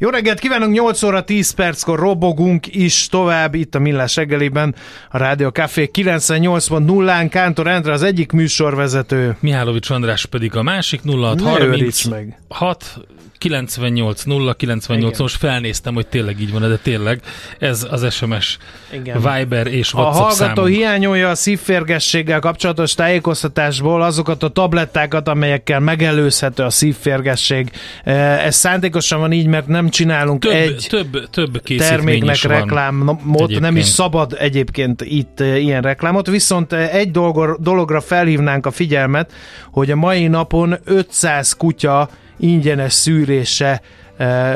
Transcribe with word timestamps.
Jó 0.00 0.08
reggelt 0.08 0.38
kívánunk, 0.38 0.72
8 0.72 1.02
óra 1.02 1.24
10 1.24 1.50
perckor 1.50 1.98
robogunk 1.98 2.74
is 2.74 3.08
tovább 3.08 3.54
itt 3.54 3.74
a 3.74 3.78
Millás 3.78 4.16
reggeliben, 4.16 4.74
a 5.10 5.18
Rádió 5.18 5.48
Café 5.48 5.90
98.0-án 5.92 7.26
Kántor 7.30 7.66
Endre 7.66 7.92
az 7.92 8.02
egyik 8.02 8.32
műsorvezető. 8.32 9.36
Mihálovics 9.40 9.90
András 9.90 10.26
pedig 10.26 10.56
a 10.56 10.62
másik 10.62 11.00
0630 11.04 12.04
meg. 12.04 12.38
6 12.48 12.98
98 13.38 14.22
0 14.22 14.52
98 14.52 15.18
most 15.18 15.36
felnéztem, 15.36 15.94
hogy 15.94 16.06
tényleg 16.06 16.40
így 16.40 16.52
van, 16.52 16.60
de 16.60 16.76
tényleg 16.76 17.20
ez 17.58 17.86
az 17.90 18.14
SMS, 18.14 18.58
Igen. 18.92 19.16
Viber 19.16 19.66
és 19.66 19.94
WhatsApp 19.94 20.14
A 20.14 20.18
hallgató 20.18 20.54
számunk. 20.54 20.74
hiányolja 20.74 21.28
a 21.30 21.34
szívférgességgel 21.34 22.40
kapcsolatos 22.40 22.94
tájékoztatásból 22.94 24.02
azokat 24.02 24.42
a 24.42 24.48
tablettákat, 24.48 25.28
amelyekkel 25.28 25.80
megelőzhető 25.80 26.62
a 26.62 26.70
szívférgesség. 26.70 27.70
Ez 28.04 28.56
szándékosan 28.56 29.20
van 29.20 29.32
így, 29.32 29.46
mert 29.46 29.66
nem 29.66 29.88
csinálunk 29.88 30.40
több, 30.40 30.52
egy 30.52 30.86
több, 30.88 31.30
több 31.30 31.62
terméknek 31.62 32.42
reklámot, 32.42 33.60
nem 33.60 33.76
is 33.76 33.86
szabad 33.86 34.36
egyébként 34.38 35.02
itt 35.02 35.40
ilyen 35.40 35.82
reklámot, 35.82 36.26
viszont 36.26 36.72
egy 36.72 37.10
dologra 37.58 38.00
felhívnánk 38.00 38.66
a 38.66 38.70
figyelmet, 38.70 39.32
hogy 39.72 39.90
a 39.90 39.96
mai 39.96 40.26
napon 40.26 40.78
500 40.84 41.52
kutya 41.52 42.08
ingyenes 42.40 42.92
szűrése 42.92 43.80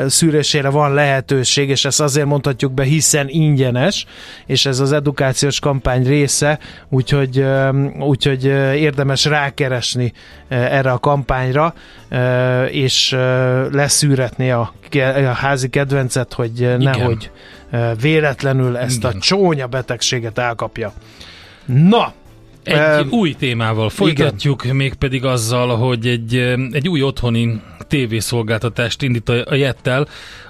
szűrésére 0.07 0.69
van 0.69 0.93
lehetőség, 0.93 1.69
és 1.69 1.85
ezt 1.85 2.01
azért 2.01 2.25
mondhatjuk 2.25 2.73
be, 2.73 2.83
hiszen 2.83 3.25
ingyenes, 3.29 4.05
és 4.45 4.65
ez 4.65 4.79
az 4.79 4.91
edukációs 4.91 5.59
kampány 5.59 6.03
része, 6.03 6.59
úgyhogy, 6.89 7.45
úgyhogy 7.99 8.45
érdemes 8.75 9.25
rákeresni 9.25 10.13
erre 10.47 10.91
a 10.91 10.97
kampányra, 10.97 11.73
és 12.71 13.15
leszűretni 13.71 14.51
a, 14.51 14.73
a 15.15 15.33
házi 15.33 15.69
kedvencet, 15.69 16.33
hogy 16.33 16.59
Igen. 16.59 16.79
nehogy 16.79 17.31
véletlenül 18.01 18.77
ezt 18.77 18.97
Igen. 18.97 19.11
a 19.11 19.19
csónya 19.19 19.67
betegséget 19.67 20.37
elkapja. 20.37 20.93
Na, 21.65 22.13
egy 22.63 23.01
um, 23.01 23.11
új 23.11 23.33
témával 23.33 23.89
folytatjuk, 23.89 24.63
igen. 24.63 24.75
mégpedig 24.75 25.25
azzal, 25.25 25.75
hogy 25.77 26.07
egy, 26.07 26.35
egy 26.71 26.89
új 26.89 27.01
otthoni 27.01 27.61
tévészolgáltatást 27.87 29.01
indít 29.01 29.29
a 29.29 29.55
Jettel, 29.55 30.07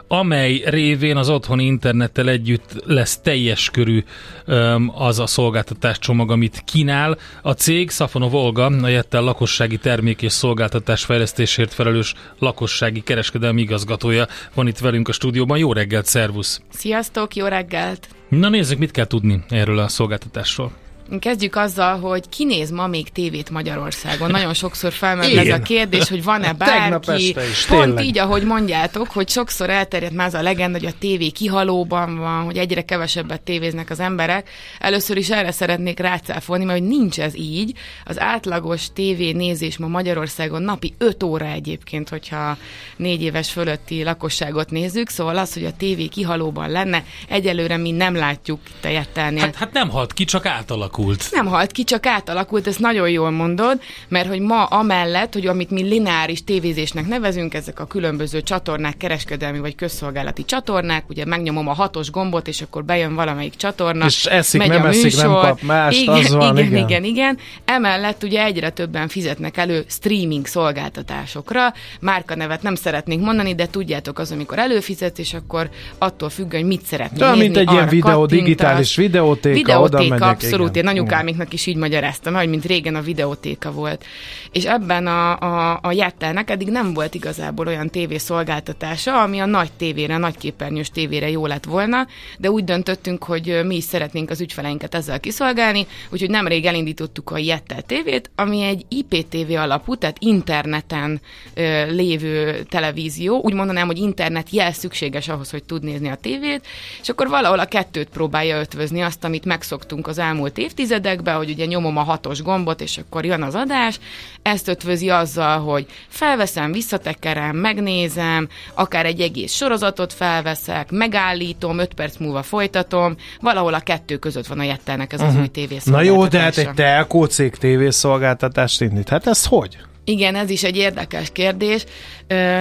amely 0.08 0.62
révén 0.66 1.18
az 1.18 1.30
otthoni 1.30 1.66
internettel 1.66 2.30
együtt 2.30 2.84
lesz 2.86 3.20
teljes 3.20 3.70
körű 3.70 4.04
um, 4.48 4.92
az 4.96 5.20
a 5.20 5.26
szolgáltatás 5.26 6.00
csomag, 6.00 6.32
amit 6.32 6.62
kínál. 6.66 7.18
A 7.42 7.52
cég 7.52 7.90
Szafonov 7.90 8.34
Olga, 8.34 8.66
a 8.66 8.88
Jettel 8.88 9.22
lakossági 9.22 9.78
termék 9.78 10.22
és 10.22 10.32
szolgáltatás 10.32 11.06
fejlesztésért 11.06 11.74
felelős 11.74 12.14
lakossági 12.40 13.02
kereskedelmi 13.02 13.62
igazgatója 13.62 14.28
van 14.54 14.68
itt 14.68 14.80
velünk 14.80 15.08
a 15.08 15.12
stúdióban. 15.12 15.58
Jó 15.58 15.74
reggelt, 15.74 16.06
szervusz! 16.06 16.62
Sziasztok, 16.70 17.36
jó 17.36 17.46
reggelt! 17.46 18.08
Na 18.30 18.50
nézzük, 18.50 18.78
mit 18.78 18.92
kell 18.92 19.06
tudni 19.06 19.44
erről 19.50 19.80
a 19.80 19.88
szolgáltatásról. 19.88 20.72
Kezdjük 21.20 21.56
azzal, 21.56 22.00
hogy 22.00 22.30
kinéz 22.30 22.72
ma 22.72 22.88
még 22.88 23.10
tévét 23.10 23.50
Magyarországon. 23.50 24.32
Nagyon 24.32 24.54
sokszor 24.54 24.92
felmerül 24.92 25.40
ez 25.40 25.60
a 25.60 25.60
kérdés, 25.60 26.10
hogy 26.10 26.24
van-e 26.24 26.54
bárki. 26.64 27.28
Is, 27.28 27.66
Pont 27.66 27.84
tényleg. 27.86 28.06
így, 28.06 28.18
ahogy 28.18 28.44
mondjátok, 28.44 29.08
hogy 29.12 29.30
sokszor 29.30 29.70
elterjedt 29.70 30.14
már 30.14 30.28
az 30.28 30.34
a 30.34 30.42
legenda, 30.42 30.78
hogy 30.78 30.88
a 30.88 30.98
tévé 31.00 31.30
kihalóban 31.30 32.18
van, 32.18 32.44
hogy 32.44 32.58
egyre 32.58 32.82
kevesebbet 32.82 33.42
tévéznek 33.42 33.90
az 33.90 34.00
emberek. 34.00 34.50
Először 34.80 35.18
is 35.18 35.30
erre 35.30 35.52
szeretnék 35.52 36.00
rácáfolni, 36.00 36.64
mert 36.64 36.80
hogy 36.80 36.88
nincs 36.88 37.20
ez 37.20 37.36
így. 37.36 37.78
Az 38.06 38.20
átlagos 38.20 38.88
tévé 38.94 39.32
nézés 39.32 39.78
ma 39.78 39.88
Magyarországon 39.88 40.62
napi 40.62 40.94
5 40.98 41.24
óra 41.24 41.46
egyébként, 41.46 42.10
hogyha 42.10 42.58
négy 42.98 43.22
éves 43.22 43.52
fölötti 43.52 44.04
lakosságot 44.04 44.70
nézzük, 44.70 45.10
szóval 45.10 45.38
az, 45.38 45.54
hogy 45.54 45.66
a 45.66 45.72
tévé 45.78 46.06
kihalóban 46.08 46.70
lenne, 46.70 47.04
egyelőre 47.28 47.78
mi 47.78 47.92
nem 47.92 48.16
látjuk 48.16 48.60
itt 48.70 48.86
a 48.86 48.88
jettelnél. 48.88 49.42
Hát, 49.42 49.56
hát 49.56 49.74
nem 49.74 49.90
halt 49.90 50.14
ki, 50.14 50.24
csak 50.24 50.46
átalakul 50.46 51.03
átalakult. 51.04 51.32
Nem 51.32 51.46
halt 51.46 51.72
ki, 51.72 51.84
csak 51.84 52.06
átalakult, 52.06 52.68
ezt 52.68 52.80
nagyon 52.80 53.10
jól 53.10 53.32
mondod, 53.32 53.82
mert 54.08 54.28
hogy 54.28 54.40
ma 54.40 54.64
amellett, 54.64 55.34
hogy 55.34 55.48
amit 55.48 55.70
mi 55.70 55.84
lineáris 55.84 56.44
tévézésnek 56.44 57.08
nevezünk, 57.08 57.54
ezek 57.54 57.80
a 57.80 57.86
különböző 57.86 58.42
csatornák, 58.42 58.98
kereskedelmi 58.98 59.60
vagy 59.60 59.76
közszolgálati 59.76 60.46
csatornák, 60.46 61.10
ugye 61.10 61.26
megnyomom 61.26 61.68
a 61.68 61.74
hatos 61.74 62.12
gombot, 62.12 62.48
és 62.48 62.62
akkor 62.62 62.84
bejön 62.84 63.16
valamelyik 63.16 63.56
csatorna. 63.56 64.06
És 64.06 64.26
eszik, 64.26 64.60
megy 64.60 64.70
nem 64.70 64.84
a 64.84 64.88
eszik, 64.88 65.04
műsor. 65.04 65.22
nem 65.22 65.32
kap 65.32 65.62
mást, 65.62 66.02
igen, 66.02 66.16
az 66.16 66.34
van, 66.34 66.58
igen, 66.58 66.72
igen, 66.72 66.84
igen, 66.84 67.04
igen. 67.04 67.38
Emellett 67.66 68.24
ugye 68.24 68.44
egyre 68.44 68.70
többen 68.70 69.08
fizetnek 69.08 69.58
elő 69.58 69.84
streaming 69.88 70.46
szolgáltatásokra. 70.46 71.74
Márka 72.00 72.36
nevet 72.36 72.62
nem 72.62 72.76
szeretnénk 72.76 73.24
mondani, 73.24 73.56
de 73.56 73.68
tudjátok 73.68 74.20
az, 74.20 74.32
amikor 74.32 74.60
előfizetsz, 74.60 75.20
és 75.20 75.34
akkor 75.34 75.70
attól 75.98 76.30
függ, 76.30 76.52
hogy 76.52 76.66
mit 76.66 76.86
szeretnél 76.86 77.30
nézni. 77.30 77.44
mint 77.44 77.58
egy 77.58 77.72
ilyen 77.72 77.88
videó, 77.88 78.26
digitális 78.26 78.96
videótéka, 78.96 79.56
videótéka 79.56 79.82
oda 79.82 79.98
megyek, 79.98 80.22
abszolút, 80.22 80.76
igen 80.76 80.93
anyukámiknak 80.94 81.54
is 81.54 81.66
így 81.66 81.76
magyarázta, 81.76 82.38
hogy 82.38 82.50
mint 82.50 82.66
régen 82.66 82.96
a 82.96 83.02
videótéka 83.02 83.72
volt. 83.72 84.06
És 84.52 84.66
ebben 84.66 85.08
a, 85.08 85.40
a, 85.40 85.80
a 85.82 85.92
Jettelnek 85.92 86.50
eddig 86.50 86.68
nem 86.68 86.94
volt 86.94 87.14
igazából 87.14 87.68
olyan 87.68 87.90
tévészolgáltatása, 87.90 89.22
ami 89.22 89.40
a 89.40 89.46
nagy 89.46 89.72
tévére, 89.78 90.18
nagy 90.18 90.38
képernyős 90.38 90.90
tévére 90.90 91.30
jó 91.30 91.46
lett 91.46 91.64
volna, 91.64 92.08
de 92.38 92.52
úgy 92.52 92.64
döntöttünk, 92.64 93.24
hogy 93.24 93.62
mi 93.66 93.76
is 93.76 93.84
szeretnénk 93.84 94.30
az 94.30 94.42
ügyfeleinket 94.42 94.96
ezzel 94.96 95.20
kiszolgálni, 95.20 95.88
úgyhogy 96.10 96.30
nemrég 96.30 96.66
elindítottuk 96.66 97.32
a 97.32 97.38
Jettel 97.38 97.82
tévét, 97.82 98.32
ami 98.36 98.62
egy 98.62 98.86
IPTV 98.88 99.52
alapú, 99.52 99.96
tehát 99.96 100.18
interneten 100.20 101.22
ö, 101.54 101.92
lévő 101.92 102.64
televízió. 102.70 103.42
Úgy 103.44 103.54
mondanám, 103.54 103.88
hogy 103.88 103.98
internet 103.98 104.50
jel 104.50 104.72
szükséges 104.72 105.28
ahhoz, 105.28 105.50
hogy 105.50 105.64
tud 105.64 105.84
nézni 105.84 106.10
a 106.10 106.16
tévét, 106.16 106.66
és 107.02 107.10
akkor 107.10 107.28
valahol 107.28 107.60
a 107.60 107.66
kettőt 107.66 108.10
próbálja 108.10 108.60
ötvözni 108.60 109.02
azt, 109.02 109.24
amit 109.24 109.46
megszoktunk 109.46 110.08
az 110.08 110.18
elmúlt 110.18 110.58
évtizedben, 110.58 110.73
évtizedekbe, 110.74 111.32
hogy 111.32 111.50
ugye 111.50 111.66
nyomom 111.66 111.98
a 111.98 112.04
hatos 112.04 112.42
gombot, 112.42 112.82
és 112.82 112.98
akkor 112.98 113.26
jön 113.26 113.42
az 113.42 113.56
adás. 113.56 114.00
Ezt 114.42 114.68
ötvözi 114.68 115.10
azzal, 115.10 115.60
hogy 115.60 115.86
felveszem, 116.08 116.72
visszatekerem, 116.72 117.56
megnézem, 117.56 118.48
akár 118.74 119.06
egy 119.06 119.22
egész 119.22 119.54
sorozatot 119.54 120.14
felveszek, 120.14 120.92
megállítom, 120.92 121.78
öt 121.78 121.94
perc 121.94 122.18
múlva 122.18 122.44
folytatom. 122.44 123.16
Valahol 123.42 123.74
a 123.74 123.80
kettő 123.80 124.18
között 124.18 124.48
van 124.48 124.60
a 124.60 124.64
jettelnek 124.64 125.14
ez 125.14 125.22
az 125.22 125.28
uh-huh. 125.28 125.42
új 125.42 125.48
tévészolgáltatása. 125.48 126.12
Na 126.12 126.22
jó, 126.22 126.28
de 126.28 126.40
hát 126.40 126.58
egy 126.58 126.74
telkó 126.74 127.26
cég 127.26 127.56
tévészolgáltatást 127.56 128.82
indít. 128.82 129.10
Hát 129.10 129.28
ez 129.28 129.46
hogy? 129.46 129.78
Igen, 130.06 130.36
ez 130.36 130.50
is 130.50 130.64
egy 130.64 130.78
érdekes 130.78 131.32
kérdés. 131.32 131.86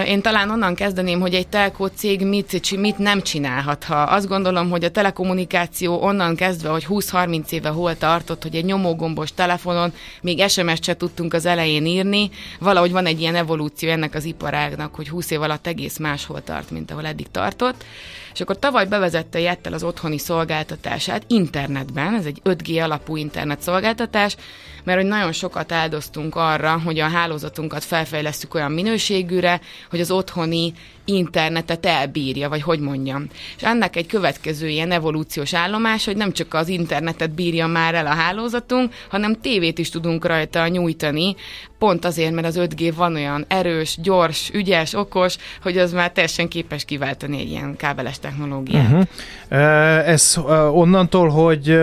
Én 0.07 0.23
talán 0.23 0.51
onnan 0.51 0.75
kezdeném, 0.75 1.21
hogy 1.21 1.35
egy 1.35 1.49
telkó 1.49 1.87
cég 1.87 2.27
mit, 2.27 2.77
mit 2.77 2.99
nem 2.99 3.23
csinálhat. 3.23 3.85
Ha 3.85 3.95
azt 3.95 4.29
gondolom, 4.29 4.71
hogy 4.71 4.85
a 4.85 4.91
telekommunikáció 4.91 6.03
onnan 6.03 6.37
kezdve, 6.37 6.69
hogy 6.69 6.87
20-30 6.89 7.51
éve 7.51 7.69
hol 7.69 7.97
tartott, 7.97 8.43
hogy 8.43 8.55
egy 8.55 8.65
nyomógombos 8.65 9.35
telefonon 9.35 9.93
még 10.21 10.49
SMS-t 10.49 10.85
se 10.85 10.97
tudtunk 10.97 11.35
az 11.35 11.47
elején 11.47 11.87
írni, 11.87 12.31
valahogy 12.59 12.93
van 12.93 13.07
egy 13.07 13.21
ilyen 13.21 13.35
evolúció 13.35 13.89
ennek 13.89 14.15
az 14.15 14.25
iparágnak, 14.25 14.95
hogy 14.95 15.09
20 15.09 15.31
év 15.31 15.43
alatt 15.43 15.67
egész 15.67 15.99
máshol 15.99 16.43
tart, 16.43 16.71
mint 16.71 16.91
ahol 16.91 17.07
eddig 17.07 17.31
tartott. 17.31 17.85
És 18.33 18.41
akkor 18.41 18.59
tavaly 18.59 18.87
bevezette 18.87 19.41
Jettel 19.41 19.73
az 19.73 19.83
otthoni 19.83 20.19
szolgáltatását 20.19 21.23
internetben, 21.27 22.15
ez 22.15 22.25
egy 22.25 22.41
5G 22.45 22.83
alapú 22.83 23.17
internet 23.17 23.63
szolgáltatás, 23.63 24.37
mert 24.85 25.01
hogy 25.01 25.09
nagyon 25.09 25.33
sokat 25.33 25.73
áldoztunk 25.73 26.37
arra, 26.37 26.81
hogy 26.85 26.99
a 26.99 27.09
hálózatunkat 27.33 27.85
felfejlesztjük 27.85 28.55
olyan 28.55 28.73
minőségűre, 28.73 29.61
hogy 29.91 30.01
az 30.01 30.11
otthoni 30.11 30.73
internetet 31.05 31.87
elbírja, 31.87 32.49
vagy 32.49 32.63
hogy 32.63 32.81
mondjam. 32.81 33.27
És 33.57 33.63
ennek 33.63 33.97
egy 33.97 34.07
következő 34.07 34.69
ilyen 34.69 34.91
evolúciós 34.91 35.55
állomás, 35.55 36.05
hogy 36.05 36.17
nem 36.17 36.33
csak 36.33 36.55
az 36.55 36.69
internetet 36.69 37.31
bírja 37.31 37.67
már 37.67 37.95
el 37.95 38.07
a 38.07 38.15
hálózatunk, 38.15 38.93
hanem 39.09 39.41
tévét 39.41 39.79
is 39.79 39.89
tudunk 39.89 40.27
rajta 40.27 40.69
nyújtani, 40.69 41.37
pont 41.83 42.05
azért, 42.05 42.33
mert 42.33 42.47
az 42.47 42.59
5G 42.61 42.93
van 42.97 43.15
olyan 43.15 43.45
erős, 43.49 43.99
gyors, 44.03 44.51
ügyes, 44.53 44.95
okos, 44.95 45.37
hogy 45.63 45.79
az 45.79 45.93
már 45.93 46.13
teljesen 46.13 46.49
képes 46.49 46.85
kiváltani 46.85 47.39
egy 47.39 47.51
ilyen 47.51 47.77
kábeles 47.77 48.19
technológiát. 48.19 48.91
Uh-huh. 48.91 50.09
Ez 50.09 50.37
onnantól, 50.73 51.29
hogy, 51.29 51.79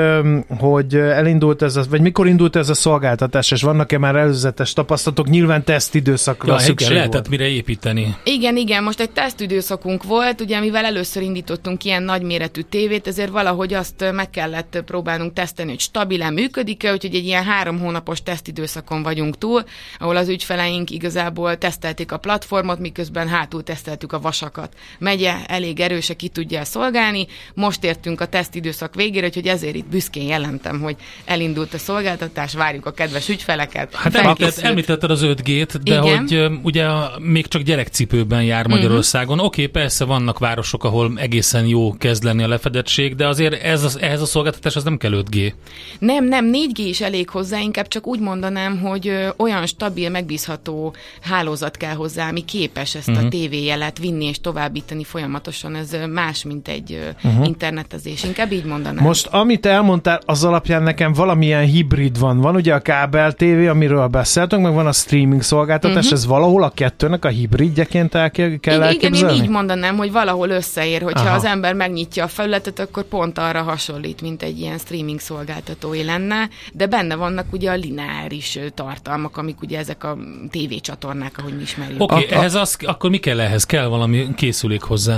hogy 0.60 0.96
elindult 0.96 1.62
ez, 1.62 1.76
a, 1.76 1.84
vagy 1.90 2.02
mikor 2.02 2.28
indult 2.28 2.56
ez 2.56 2.70
a 2.70 2.74
szolgáltatás, 2.74 3.52
és 3.52 3.62
vannak-e 3.62 3.98
már 3.98 4.16
előzetes 4.16 4.74
tapasztalatok? 4.74 5.28
Nyilván 5.28 5.64
tesztidőszakra 5.64 6.54
ja, 6.54 6.60
szükség 6.60 6.94
lehetett 6.94 7.14
volt. 7.14 7.30
mire 7.30 7.48
építeni. 7.48 8.16
Igen, 8.24 8.58
igen, 8.58 8.84
most 8.84 9.00
egy 9.00 9.09
tesztidőszakunk 9.14 10.04
volt, 10.04 10.42
ugye 10.42 10.60
mivel 10.60 10.86
először 10.86 11.24
indítottunk 11.24 11.84
ilyen 11.84 12.04
nagyméretű 12.04 12.62
tévét, 12.62 13.08
ezért 13.08 13.30
valahogy 13.30 13.74
azt 13.74 14.12
meg 14.12 14.30
kellett 14.30 14.82
próbálnunk 14.86 15.34
tesztelni, 15.34 15.72
hogy 15.72 15.80
stabilen 15.80 16.34
működik-e, 16.34 16.92
úgyhogy 16.92 17.16
egy 17.16 17.26
ilyen 17.26 17.44
három 17.44 17.80
hónapos 17.80 18.24
tesztidőszakon 18.24 19.04
vagyunk 19.04 19.38
túl, 19.38 19.64
ahol 20.00 20.16
az 20.16 20.28
ügyfeleink 20.28 20.90
igazából 20.90 21.58
tesztelték 21.58 22.12
a 22.12 22.18
platformot, 22.18 22.80
miközben 22.80 23.28
hátul 23.28 23.64
teszteltük 23.64 24.14
a 24.14 24.20
vasakat. 24.20 24.74
Megye 25.00 25.34
elég 25.46 25.80
erőse, 25.80 26.14
ki 26.14 26.28
tudja 26.28 26.64
szolgálni. 26.64 27.28
Most 27.54 27.84
értünk 27.84 28.22
a 28.22 28.26
tesztidőszak 28.26 28.96
végére, 28.96 29.26
úgyhogy 29.26 29.48
ezért 29.48 29.76
itt 29.76 29.90
büszkén 29.90 30.28
jelentem, 30.28 30.82
hogy 30.82 30.96
elindult 31.26 31.74
a 31.74 31.78
szolgáltatás, 31.78 32.54
várjuk 32.54 32.86
a 32.86 32.92
kedves 32.92 33.30
ügyfeleket. 33.30 33.96
Hát 33.96 34.16
említett, 34.16 34.58
említetted 34.58 35.12
az 35.12 35.22
5G-t, 35.24 35.80
de 35.84 35.98
Igen. 35.98 36.18
hogy 36.18 36.60
ugye 36.64 36.88
még 37.20 37.48
csak 37.48 37.62
gyerekcipőben 37.62 38.44
jár 38.44 38.68
mhm. 38.68 38.76
Magyarországon. 39.00 39.40
Oké, 39.40 39.62
okay, 39.62 39.82
persze 39.82 40.06
vannak 40.06 40.40
városok, 40.40 40.84
ahol 40.84 41.12
egészen 41.16 41.66
jó 41.66 41.94
kezd 41.98 42.24
lenni 42.24 42.44
a 42.44 42.48
lefedettség, 42.48 43.16
de 43.16 43.28
azért 43.28 43.64
ez 43.64 43.84
az, 43.84 44.00
ehhez 44.00 44.22
a 44.22 44.26
szolgáltatás 44.26 44.76
az 44.76 44.84
nem 44.84 44.98
kell 44.98 45.12
5G. 45.12 45.54
Nem, 46.00 46.26
nem, 46.26 46.52
4G 46.54 46.78
is 46.78 47.02
elég 47.02 47.30
hozzá, 47.30 47.60
inkább 47.60 47.88
csak 47.88 48.08
úgy 48.08 48.20
mondanám, 48.20 48.80
hogy 48.80 49.12
olyan 49.38 49.66
stabil, 49.66 50.10
megbízható 50.10 50.94
hálózat 51.22 51.78
kell 51.78 51.94
hozzá, 51.94 52.30
ami 52.30 52.46
képes 52.46 52.96
ezt 52.96 53.08
uh-huh. 53.08 53.24
a 53.24 53.28
mhm. 53.28 53.38
tévéjelet 53.38 53.98
vinni 54.00 54.26
és 54.26 54.42
továbbítani 54.42 55.04
folyamatosan. 55.04 55.76
Ez 55.76 55.96
más, 56.10 56.44
mint 56.44 56.68
egy 56.68 57.00
uh-huh. 57.24 57.46
internetezés. 57.46 58.24
Inkább 58.24 58.52
így 58.52 58.66
mondanám. 58.66 59.04
Most, 59.04 59.28
amit 59.28 59.66
elmondtál, 59.66 60.22
az 60.26 60.44
alapján 60.44 60.84
nekem 60.84 61.14
valamilyen 61.14 61.66
hibrid 61.66 62.20
van. 62.20 62.40
Van 62.40 62.56
ugye 62.56 62.74
a 62.74 62.80
kábel 62.80 63.34
tévé, 63.34 63.68
amiről 63.68 64.08
beszéltünk, 64.08 64.64
meg 64.64 64.74
van 64.74 64.88
a 64.88 64.92
streaming 64.92 65.42
szolgáltatás, 65.42 66.04
uh-huh. 66.04 66.12
ez 66.12 66.26
valahol 66.26 66.64
a 66.64 66.70
kettőnek 66.70 67.26
a 67.26 67.30
hibridjeként 67.30 68.16
el 68.16 68.32
kell 68.32 68.48
igen, 68.50 68.89
elképzelni? 68.90 69.18
Igen, 69.18 69.36
én 69.36 69.44
így 69.44 69.50
mondanám, 69.50 69.98
hogy 69.98 70.12
valahol 70.12 70.50
összeér, 70.50 71.02
hogyha 71.02 71.28
Aha. 71.28 71.36
az 71.36 71.46
ember 71.46 71.74
megnyitja 71.74 72.24
a 72.24 72.28
felületet, 72.28 72.80
akkor 72.80 73.04
pont 73.04 73.38
arra 73.38 73.62
hasonlít, 73.62 74.22
mint 74.22 74.44
egy 74.44 74.60
ilyen 74.60 74.78
streaming 74.78 75.20
szolgáltatói 75.20 76.04
lenne, 76.04 76.50
de 76.74 76.86
benne 76.86 77.16
vannak 77.16 77.46
ugye 77.52 77.72
a 77.72 77.76
lineáris 77.76 78.60
tartalmak, 78.74 79.38
amik 79.38 79.62
ugye 79.62 79.78
ezek 79.78 80.04
a 80.04 80.18
tévécsatornák, 80.52 81.38
ahogy 81.38 81.56
mi 81.56 81.62
ismerjük. 81.62 82.02
Oké, 82.02 82.14
okay, 82.14 82.38
ehhez 82.38 82.56
az, 82.56 82.78
akkor 82.82 83.10
mi 83.10 83.18
kell 83.18 83.40
ehhez? 83.40 83.64
Kell 83.64 83.86
valami 83.86 84.28
készülék 84.36 84.82
hozzá? 84.82 85.18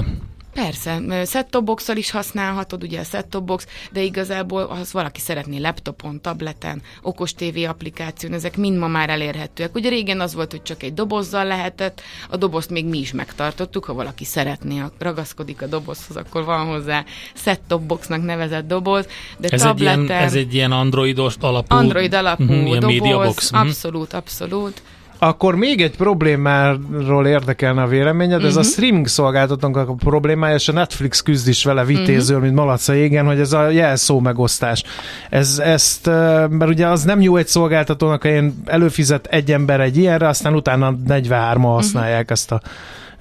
Persze, 0.54 1.02
set 1.26 1.50
top 1.50 1.82
is 1.96 2.12
használhatod, 2.12 2.84
ugye 2.84 3.00
a 3.00 3.04
set-top 3.04 3.44
box, 3.44 3.68
de 3.92 4.02
igazából, 4.02 4.68
ha 4.68 4.78
valaki 4.92 5.20
szeretné 5.20 5.58
laptopon, 5.58 6.22
tableten, 6.22 6.82
okos 7.02 7.34
TV 7.34 7.68
applikáción, 7.68 8.34
ezek 8.34 8.58
mind 8.58 8.78
ma 8.78 8.88
már 8.88 9.10
elérhetőek. 9.10 9.76
Ugye 9.76 9.90
régen 9.90 10.20
az 10.20 10.34
volt, 10.34 10.52
hogy 10.52 10.64
csak 10.64 10.84
egy 10.84 10.94
dobozzal 10.94 11.46
lehetett, 11.46 12.02
a 12.30 12.38
dobozt 12.38 12.70
még 12.70 12.86
mi 12.86 12.98
is 12.98 13.12
megtartottuk, 13.12 13.86
ha 13.86 13.94
valaki 13.94 14.26
szeretné, 14.26 14.84
ragaszkodik 14.98 15.62
a 15.62 15.66
dobozhoz, 15.66 16.18
akkor 16.18 16.44
van 16.44 16.66
hozzá 16.66 17.06
set-top 17.34 17.82
boxnak 17.82 18.24
nevezett 18.24 18.68
doboz, 18.68 19.08
de 19.38 19.48
ez 19.48 19.62
tableten... 19.62 20.00
Egy 20.00 20.08
ilyen, 20.10 20.22
ez 20.22 20.34
egy 20.34 20.54
ilyen 20.54 20.72
androidos 20.72 21.36
alapú... 21.40 21.76
Android 21.76 22.14
alapú 22.14 22.44
uh-huh, 22.44 22.78
doboz, 22.78 23.52
mhm. 23.52 23.62
abszolút, 23.62 24.14
abszolút. 24.14 24.82
Akkor 25.24 25.56
még 25.56 25.82
egy 25.82 25.96
problémáról 25.96 27.28
érdekelne 27.28 27.82
a 27.82 27.88
véleményed, 27.88 28.36
uh-huh. 28.36 28.50
ez 28.50 28.56
a 28.56 28.60
mhm. 28.60 28.70
streaming 28.70 29.08
szolgáltatónak 29.08 29.90
a 29.90 29.94
problémája, 29.94 30.56
és 30.56 30.68
a 30.68 30.72
Netflix 30.72 31.22
küzd 31.22 31.48
is 31.48 31.64
vele 31.64 31.86
vitézől, 31.86 32.36
uh-huh. 32.36 32.42
mint 32.42 32.56
malaca 32.56 32.96
égen, 32.96 33.26
hogy 33.26 33.40
ez 33.40 33.54
a 33.54 33.70
jelszó 33.70 34.20
megosztás. 34.20 34.84
Ez, 35.30 35.60
ezt, 35.60 36.06
mert 36.50 36.68
ugye 36.68 36.88
az 36.88 37.04
nem 37.04 37.22
jó 37.22 37.36
egy 37.36 37.48
szolgáltatónak, 37.48 38.22
hogy 38.22 38.32
én 38.32 38.54
előfizet 38.66 39.28
egy 39.28 39.52
ember 39.52 39.80
egy 39.80 39.98
ilyenre, 39.98 40.28
aztán 40.28 40.56
utána 40.56 40.98
43 41.08 41.64
használják 41.64 42.22
uh-huh. 42.22 42.32
ezt 42.32 42.52
a 42.52 42.62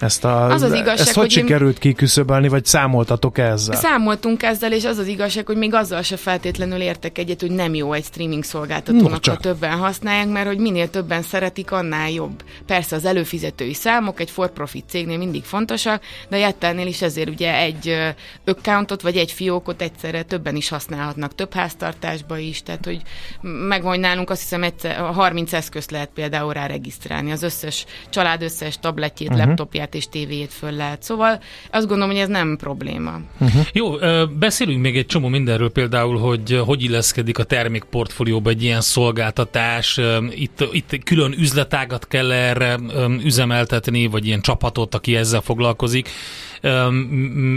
ezt, 0.02 0.24
a, 0.24 0.44
az 0.44 0.62
az 0.62 0.72
igazság, 0.72 0.98
ezt 0.98 1.14
hogy, 1.14 1.22
hogy 1.22 1.30
sikerült 1.30 1.78
kiküszöbölni, 1.78 2.48
vagy 2.48 2.64
számoltatok 2.64 3.38
ezzel? 3.38 3.76
Számoltunk 3.76 4.42
ezzel, 4.42 4.72
és 4.72 4.84
az 4.84 4.98
az 4.98 5.06
igazság, 5.06 5.46
hogy 5.46 5.56
még 5.56 5.74
azzal 5.74 6.02
se 6.02 6.16
feltétlenül 6.16 6.80
értek 6.80 7.18
egyet, 7.18 7.40
hogy 7.40 7.50
nem 7.50 7.74
jó 7.74 7.92
egy 7.92 8.04
streaming 8.04 8.44
szolgáltatónak, 8.44 9.24
ha 9.24 9.36
többen 9.36 9.78
használják, 9.78 10.28
mert 10.28 10.46
hogy 10.46 10.58
minél 10.58 10.90
többen 10.90 11.22
szeretik, 11.22 11.70
annál 11.70 12.10
jobb. 12.10 12.42
Persze 12.66 12.96
az 12.96 13.04
előfizetői 13.04 13.74
számok 13.74 14.20
egy 14.20 14.30
for-profit 14.30 14.84
cégnél 14.88 15.18
mindig 15.18 15.44
fontosak, 15.44 16.02
de 16.28 16.36
a 16.36 16.38
Jettelnél 16.38 16.86
is 16.86 17.02
ezért 17.02 17.28
ugye 17.28 17.54
egy 17.56 17.96
accountot 18.46 19.02
vagy 19.02 19.16
egy 19.16 19.32
fiókot 19.32 19.82
egyszerre 19.82 20.22
többen 20.22 20.56
is 20.56 20.68
használhatnak, 20.68 21.34
több 21.34 21.52
háztartásba 21.52 22.38
is, 22.38 22.62
tehát 22.62 22.84
hogy 22.84 23.02
megvan 23.68 24.00
nálunk 24.00 24.30
azt 24.30 24.40
hiszem 24.40 24.62
egyszer, 24.62 24.96
30 24.96 25.52
eszközt 25.52 25.90
lehet 25.90 26.10
például 26.14 26.52
rá 26.52 26.66
regisztrálni, 26.66 27.30
az 27.32 27.42
összes 27.42 27.84
család 28.10 28.42
összes 28.42 28.78
tabletjét, 28.78 29.28
uh-huh. 29.28 29.46
laptopját 29.46 29.89
és 29.94 30.08
tévéjét 30.08 30.52
föl 30.52 30.70
lehet. 30.70 31.02
Szóval 31.02 31.40
azt 31.70 31.86
gondolom, 31.86 32.10
hogy 32.10 32.20
ez 32.20 32.28
nem 32.28 32.56
probléma. 32.56 33.20
Uh-huh. 33.40 33.66
Jó, 33.72 33.94
beszélünk 34.38 34.80
még 34.80 34.96
egy 34.96 35.06
csomó 35.06 35.28
mindenről, 35.28 35.70
például, 35.70 36.18
hogy 36.18 36.60
hogy 36.64 36.82
illeszkedik 36.82 37.38
a 37.38 37.44
termékportfólióba 37.44 38.50
egy 38.50 38.62
ilyen 38.62 38.80
szolgáltatás, 38.80 40.00
itt, 40.30 40.68
itt 40.72 41.02
külön 41.04 41.34
üzletágat 41.38 42.08
kell 42.08 42.32
erre 42.32 42.78
üzemeltetni, 43.22 44.06
vagy 44.06 44.26
ilyen 44.26 44.40
csapatot, 44.40 44.94
aki 44.94 45.16
ezzel 45.16 45.40
foglalkozik 45.40 46.08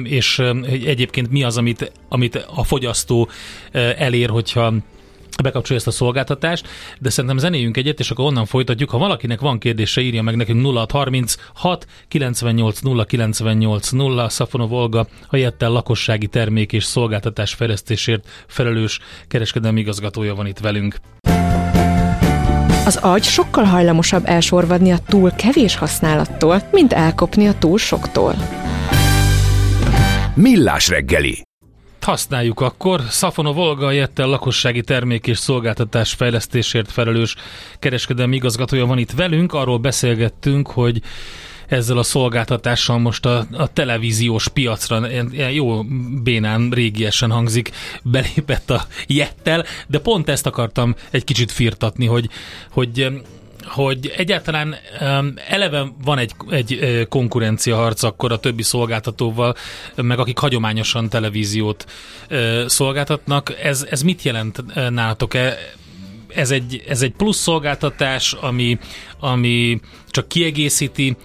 és 0.03 0.41
egyébként 0.86 1.31
mi 1.31 1.44
az, 1.44 1.57
amit, 1.57 1.91
amit 2.09 2.45
a 2.56 2.63
fogyasztó 2.63 3.29
elér, 3.97 4.29
hogyha 4.29 4.74
bekapcsolja 5.41 5.77
ezt 5.77 5.88
a 5.88 5.97
szolgáltatást, 5.97 6.68
de 7.00 7.09
szerintem 7.09 7.38
zenéjünk 7.38 7.77
egyet, 7.77 8.00
és 8.00 8.12
akkor 8.12 8.25
onnan 8.25 8.45
folytatjuk. 8.45 8.89
Ha 8.89 8.97
valakinek 8.97 9.39
van 9.39 9.59
kérdése, 9.59 10.01
írja 10.01 10.21
meg 10.21 10.35
nekünk 10.35 10.65
0636 10.65 11.88
98 12.07 12.80
098 13.06 13.89
0 13.89 14.30
Szafonov 14.30 14.71
Olga, 14.71 15.07
a 15.27 15.35
Jettel 15.35 15.69
lakossági 15.69 16.27
termék 16.27 16.74
és 16.74 16.83
szolgáltatás 16.83 17.53
fejlesztésért 17.53 18.27
felelős 18.47 19.00
kereskedelmi 19.27 19.80
igazgatója 19.80 20.35
van 20.35 20.47
itt 20.47 20.59
velünk. 20.59 20.95
Az 22.86 22.95
agy 22.95 23.24
sokkal 23.24 23.63
hajlamosabb 23.63 24.25
elsorvadni 24.25 24.91
a 24.91 24.97
túl 25.07 25.31
kevés 25.31 25.75
használattól, 25.75 26.68
mint 26.71 26.94
elkopni 26.94 27.47
a 27.47 27.57
túl 27.57 27.77
soktól. 27.77 28.36
Millás 30.36 30.88
reggeli 30.88 31.44
használjuk 32.03 32.60
akkor. 32.60 33.01
Szafona 33.10 33.51
Volga 33.51 33.91
Jettel 33.91 34.27
lakossági 34.27 34.81
termék 34.81 35.27
és 35.27 35.38
szolgáltatás 35.38 36.13
fejlesztésért 36.13 36.91
felelős 36.91 37.36
kereskedelmi 37.79 38.36
igazgatója 38.36 38.86
van 38.86 38.98
itt 38.98 39.12
velünk. 39.12 39.53
Arról 39.53 39.77
beszélgettünk, 39.77 40.67
hogy 40.67 41.01
ezzel 41.67 41.98
a 41.98 42.03
szolgáltatással 42.03 42.98
most 42.98 43.25
a, 43.25 43.45
a 43.51 43.74
televíziós 43.74 44.48
piacra 44.48 45.10
ilyen 45.10 45.51
jó 45.51 45.83
bénán 46.24 46.69
régiesen 46.69 47.31
hangzik, 47.31 47.72
belépett 48.03 48.69
a 48.69 48.86
Jettel, 49.07 49.65
de 49.88 50.00
pont 50.00 50.29
ezt 50.29 50.45
akartam 50.45 50.95
egy 51.12 51.24
kicsit 51.24 51.51
firtatni, 51.51 52.05
hogy, 52.05 52.29
hogy 52.72 53.07
hogy 53.65 54.13
egyáltalán 54.17 54.75
eleve 55.48 55.91
van 56.03 56.17
egy, 56.17 56.32
egy 56.50 57.05
konkurencia 57.10 57.75
harc 57.75 58.03
akkor 58.03 58.32
a 58.32 58.38
többi 58.39 58.63
szolgáltatóval, 58.63 59.55
meg 59.96 60.20
akik 60.20 60.38
hagyományosan 60.38 61.10
televíziót 61.10 61.86
szolgáltatnak. 62.65 63.53
Ez, 63.63 63.88
ez 63.89 64.01
mit 64.01 64.22
jelent 64.22 64.63
nálatok-e? 64.89 65.58
Ez 66.36 66.51
egy, 66.51 66.84
ez 66.88 67.01
egy 67.01 67.12
plusz 67.12 67.38
szolgáltatás, 67.38 68.34
ami, 68.34 68.77
ami 69.24 69.80
csak 70.10 70.27
kiegészíti 70.27 71.15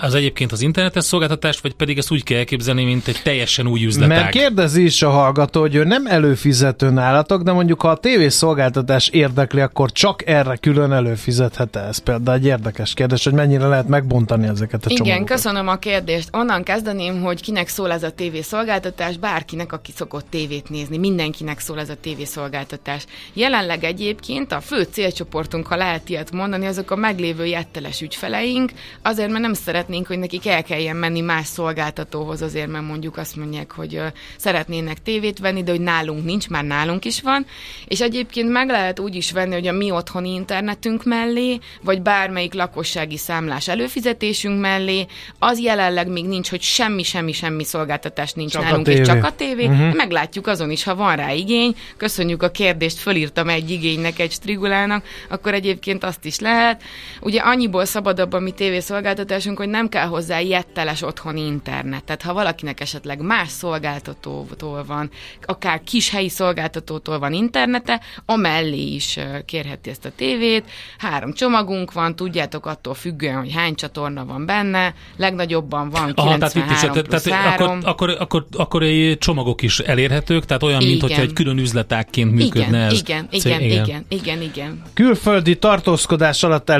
az 0.00 0.14
egyébként 0.14 0.52
az 0.52 0.60
internetes 0.60 1.04
szolgáltatást, 1.04 1.60
vagy 1.60 1.74
pedig 1.74 1.98
ezt 1.98 2.10
úgy 2.10 2.22
kell 2.22 2.38
elképzelni, 2.38 2.84
mint 2.84 3.08
egy 3.08 3.20
teljesen 3.22 3.66
új 3.66 3.84
üzletág? 3.84 4.18
Mert 4.18 4.30
kérdezi 4.30 4.84
is 4.84 5.02
a 5.02 5.10
hallgató, 5.10 5.60
hogy 5.60 5.74
ő 5.74 5.84
nem 5.84 6.06
előfizető 6.06 6.90
nálatok, 6.90 7.42
de 7.42 7.52
mondjuk 7.52 7.80
ha 7.80 7.88
a 7.88 7.96
tévészolgáltatás 7.96 9.08
érdekli, 9.08 9.60
akkor 9.60 9.92
csak 9.92 10.26
erre 10.26 10.56
külön 10.56 10.92
előfizethet 10.92 11.76
-e? 11.76 11.80
Ez 11.80 11.98
például 11.98 12.36
egy 12.36 12.44
érdekes 12.46 12.94
kérdés, 12.94 13.24
hogy 13.24 13.32
mennyire 13.32 13.66
lehet 13.66 13.88
megbontani 13.88 14.46
ezeket 14.46 14.86
a 14.86 14.90
Igen, 14.90 15.04
csomagokat. 15.04 15.28
köszönöm 15.30 15.68
a 15.68 15.76
kérdést. 15.76 16.28
Onnan 16.32 16.62
kezdeném, 16.62 17.20
hogy 17.20 17.42
kinek 17.42 17.68
szól 17.68 17.92
ez 17.92 18.02
a 18.02 18.10
tévészolgáltatás, 18.10 19.16
bárkinek, 19.16 19.72
aki 19.72 19.92
szokott 19.96 20.26
tévét 20.30 20.70
nézni, 20.70 20.98
mindenkinek 20.98 21.60
szól 21.60 21.78
ez 21.78 21.88
a 21.88 21.96
tévészolgáltatás. 22.00 23.04
Jelenleg 23.32 23.84
egyébként 23.84 24.52
a 24.52 24.60
fő 24.60 24.82
célcsoportunk, 24.90 25.66
ha 25.66 25.76
lehet 25.76 26.08
ilyet 26.08 26.32
mondani, 26.32 26.66
azok 26.66 26.90
a 26.90 26.96
meglévő 26.96 27.37
jetteles 27.46 28.00
ügyfelek, 28.00 28.16
ügyfeleink, 28.18 28.70
azért, 29.02 29.28
mert 29.30 29.42
nem 29.42 29.52
szeretnénk, 29.52 30.06
hogy 30.06 30.18
nekik 30.18 30.46
el 30.46 30.62
kelljen 30.62 30.96
menni 30.96 31.20
más 31.20 31.46
szolgáltatóhoz, 31.46 32.42
azért, 32.42 32.68
mert 32.68 32.84
mondjuk 32.84 33.16
azt 33.16 33.36
mondják, 33.36 33.72
hogy 33.72 34.00
szeretnének 34.36 35.02
tévét 35.02 35.38
venni, 35.38 35.62
de 35.62 35.70
hogy 35.70 35.80
nálunk 35.80 36.24
nincs, 36.24 36.48
már 36.48 36.64
nálunk 36.64 37.04
is 37.04 37.20
van, 37.20 37.46
és 37.86 38.00
egyébként 38.00 38.50
meg 38.50 38.68
lehet 38.68 38.98
úgy 38.98 39.14
is 39.14 39.32
venni, 39.32 39.52
hogy 39.54 39.66
a 39.66 39.72
mi 39.72 39.90
otthoni 39.90 40.34
internetünk 40.34 41.04
mellé, 41.04 41.58
vagy 41.82 42.02
bármelyik 42.02 42.54
lakossági 42.54 43.16
számlás 43.16 43.68
előfizetésünk 43.68 44.60
mellé, 44.60 45.06
az 45.38 45.60
jelenleg 45.60 46.08
még 46.08 46.24
nincs, 46.24 46.50
hogy 46.50 46.62
semmi, 46.62 47.02
semmi, 47.02 47.32
semmi 47.32 47.64
szolgáltatás 47.64 48.32
nincs 48.32 48.52
csak 48.52 48.62
nálunk, 48.62 48.88
és 48.88 49.06
csak 49.06 49.24
a 49.24 49.32
tévé. 49.32 49.66
Uh-huh. 49.66 49.94
Meglátjuk 49.94 50.46
azon 50.46 50.70
is, 50.70 50.84
ha 50.84 50.94
van 50.94 51.16
rá 51.16 51.32
igény. 51.32 51.76
Köszönjük 51.96 52.42
a 52.42 52.50
kérdést, 52.50 52.98
fölírtam 52.98 53.48
egy 53.48 53.70
igénynek, 53.70 54.18
egy 54.18 54.32
strigulának, 54.32 55.04
akkor 55.28 55.54
egyébként 55.54 56.04
azt 56.04 56.24
is 56.24 56.38
lehet. 56.38 56.82
Ugye 57.28 57.40
annyiból 57.40 57.84
szabadabb 57.84 58.32
a 58.32 58.38
mi 58.38 58.50
tévészolgáltatásunk, 58.50 59.58
hogy 59.58 59.68
nem 59.68 59.88
kell 59.88 60.06
hozzá 60.06 60.40
jetteles 60.40 61.02
otthoni 61.02 61.40
internet. 61.40 62.04
Tehát 62.04 62.22
ha 62.22 62.32
valakinek 62.32 62.80
esetleg 62.80 63.20
más 63.20 63.48
szolgáltatótól 63.48 64.84
van, 64.84 65.10
akár 65.42 65.80
kis 65.84 66.10
helyi 66.10 66.28
szolgáltatótól 66.28 67.18
van 67.18 67.32
internete, 67.32 68.00
amellé 68.24 68.94
is 68.94 69.18
kérheti 69.44 69.90
ezt 69.90 70.04
a 70.04 70.10
tévét. 70.16 70.64
Három 70.98 71.32
csomagunk 71.32 71.92
van, 71.92 72.16
tudjátok 72.16 72.66
attól 72.66 72.94
függően, 72.94 73.38
hogy 73.38 73.52
hány 73.52 73.74
csatorna 73.74 74.24
van 74.24 74.46
benne, 74.46 74.94
legnagyobban 75.16 75.90
van 75.90 76.14
93 76.14 76.26
Aha, 76.26 76.38
tehát 76.38 76.54
itt 76.54 76.70
is, 76.70 77.20
tehát, 77.22 77.60
akkor, 77.60 77.78
akkor, 77.82 78.16
akkor, 78.18 78.46
akkor 78.52 78.84
csomagok 79.18 79.62
is 79.62 79.78
elérhetők, 79.78 80.44
tehát 80.44 80.62
olyan, 80.62 80.80
igen. 80.80 81.08
mint 81.08 81.18
egy 81.18 81.32
külön 81.32 81.58
üzletákként 81.58 82.32
működne 82.32 82.66
igen, 82.66 82.74
ez. 82.74 82.98
Igen, 82.98 83.28
igen, 83.30 83.60
igen, 83.60 83.84
igen, 83.84 84.04
igen, 84.08 84.42
igen. 84.42 84.82
Külföldi 84.94 85.56
tartózkodás 85.56 86.42
alatt 86.42 86.70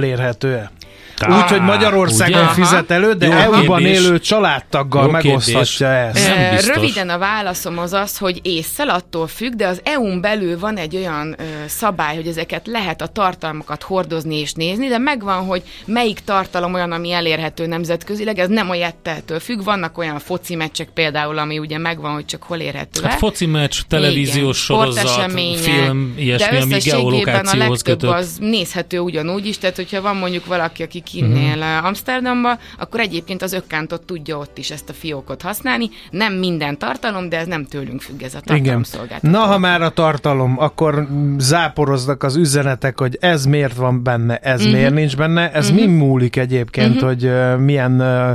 elérhető-e? 0.45 0.71
Úgy, 0.71 0.77
hogy 1.27 1.61
Magyarországon 1.61 2.43
ugye? 2.43 2.53
fizet 2.53 2.91
elő, 2.91 3.13
de 3.13 3.33
EU-ban 3.33 3.85
élő 3.85 4.19
családtaggal 4.19 5.05
Jó 5.05 5.11
megoszthatja 5.11 5.89
ezt. 5.89 6.29
Nem 6.29 6.51
biztos. 6.51 6.75
Röviden 6.75 7.09
a 7.09 7.19
válaszom 7.19 7.79
az 7.79 7.93
az, 7.93 8.19
hogy 8.19 8.41
észszel 8.43 8.89
attól 8.89 9.27
függ, 9.27 9.53
de 9.53 9.67
az 9.67 9.81
EU-n 9.85 10.21
belül 10.21 10.59
van 10.59 10.77
egy 10.77 10.97
olyan 10.97 11.35
ö, 11.39 11.43
szabály, 11.67 12.15
hogy 12.15 12.27
ezeket 12.27 12.67
lehet 12.67 13.03
a 13.03 13.07
tartalmakat 13.07 13.83
hordozni 13.83 14.37
és 14.37 14.53
nézni, 14.53 14.89
de 14.89 14.99
megvan, 14.99 15.45
hogy 15.45 15.63
melyik 15.85 16.21
tartalom 16.25 16.75
olyan, 16.75 16.93
ami 16.93 17.13
elérhető 17.13 17.67
nemzetközileg, 17.67 18.39
ez 18.39 18.49
nem 18.49 18.71
a 18.71 18.75
jetteltől 18.75 19.41
függ. 19.41 19.65
Vannak 19.65 19.99
olyan 19.99 20.19
foci 20.19 20.55
meccsek 20.55 20.89
például, 20.95 21.39
ami 21.39 21.59
ugye 21.59 21.79
megvan, 21.79 22.13
hogy 22.13 22.25
csak 22.25 22.43
hol 22.43 22.59
érhető 22.59 23.03
hát 23.03 23.19
foci 23.19 23.47
meccs, 23.47 23.77
televíziós 23.89 24.69
Igen, 24.69 24.79
sorozat, 24.79 25.33
film, 25.57 26.15
ilyesmi, 26.17 26.57
ami 26.61 26.79
geolokációhoz 26.79 27.83
kötött. 27.83 28.11
az 28.11 28.37
nézhető 28.41 28.99
ugyanúgy 28.99 29.47
is, 29.47 29.59
tehát 29.59 29.77
hogyha 29.77 30.01
van 30.01 30.17
mondjuk 30.17 30.47
valaki, 30.47 30.83
aki 30.83 31.01
kinnél 31.11 31.59
uh-huh. 31.59 31.87
Amsterdamba, 31.87 32.59
akkor 32.79 33.00
egyébként 33.00 33.43
az 33.43 33.53
ökkántot 33.53 34.03
tudja 34.03 34.37
ott 34.37 34.59
is 34.59 34.71
ezt 34.71 34.88
a 34.88 34.93
fiókot 34.93 35.43
használni. 35.43 35.91
Nem 36.11 36.33
minden 36.33 36.79
tartalom, 36.79 37.29
de 37.29 37.38
ez 37.38 37.47
nem 37.47 37.65
tőlünk 37.65 38.00
függ 38.00 38.23
ez 38.23 38.35
a 38.35 38.41
tartalomszolgáltató. 38.41 39.31
Na, 39.31 39.38
ha 39.38 39.59
már 39.59 39.83
a 39.83 39.91
tartalom, 39.91 40.59
akkor 40.59 41.09
záporoznak 41.38 42.23
az 42.23 42.37
üzenetek, 42.37 42.99
hogy 42.99 43.17
ez 43.21 43.45
miért 43.45 43.75
van 43.75 44.03
benne, 44.03 44.37
ez 44.37 44.61
uh-huh. 44.61 44.75
miért 44.75 44.95
nincs 44.95 45.17
benne. 45.17 45.53
Ez 45.53 45.71
uh-huh. 45.71 45.87
mi 45.87 45.93
múlik 45.93 46.37
egyébként, 46.37 46.95
uh-huh. 46.95 47.09
hogy 47.09 47.25
uh, 47.25 47.59
milyen 47.59 48.00
uh, 48.00 48.31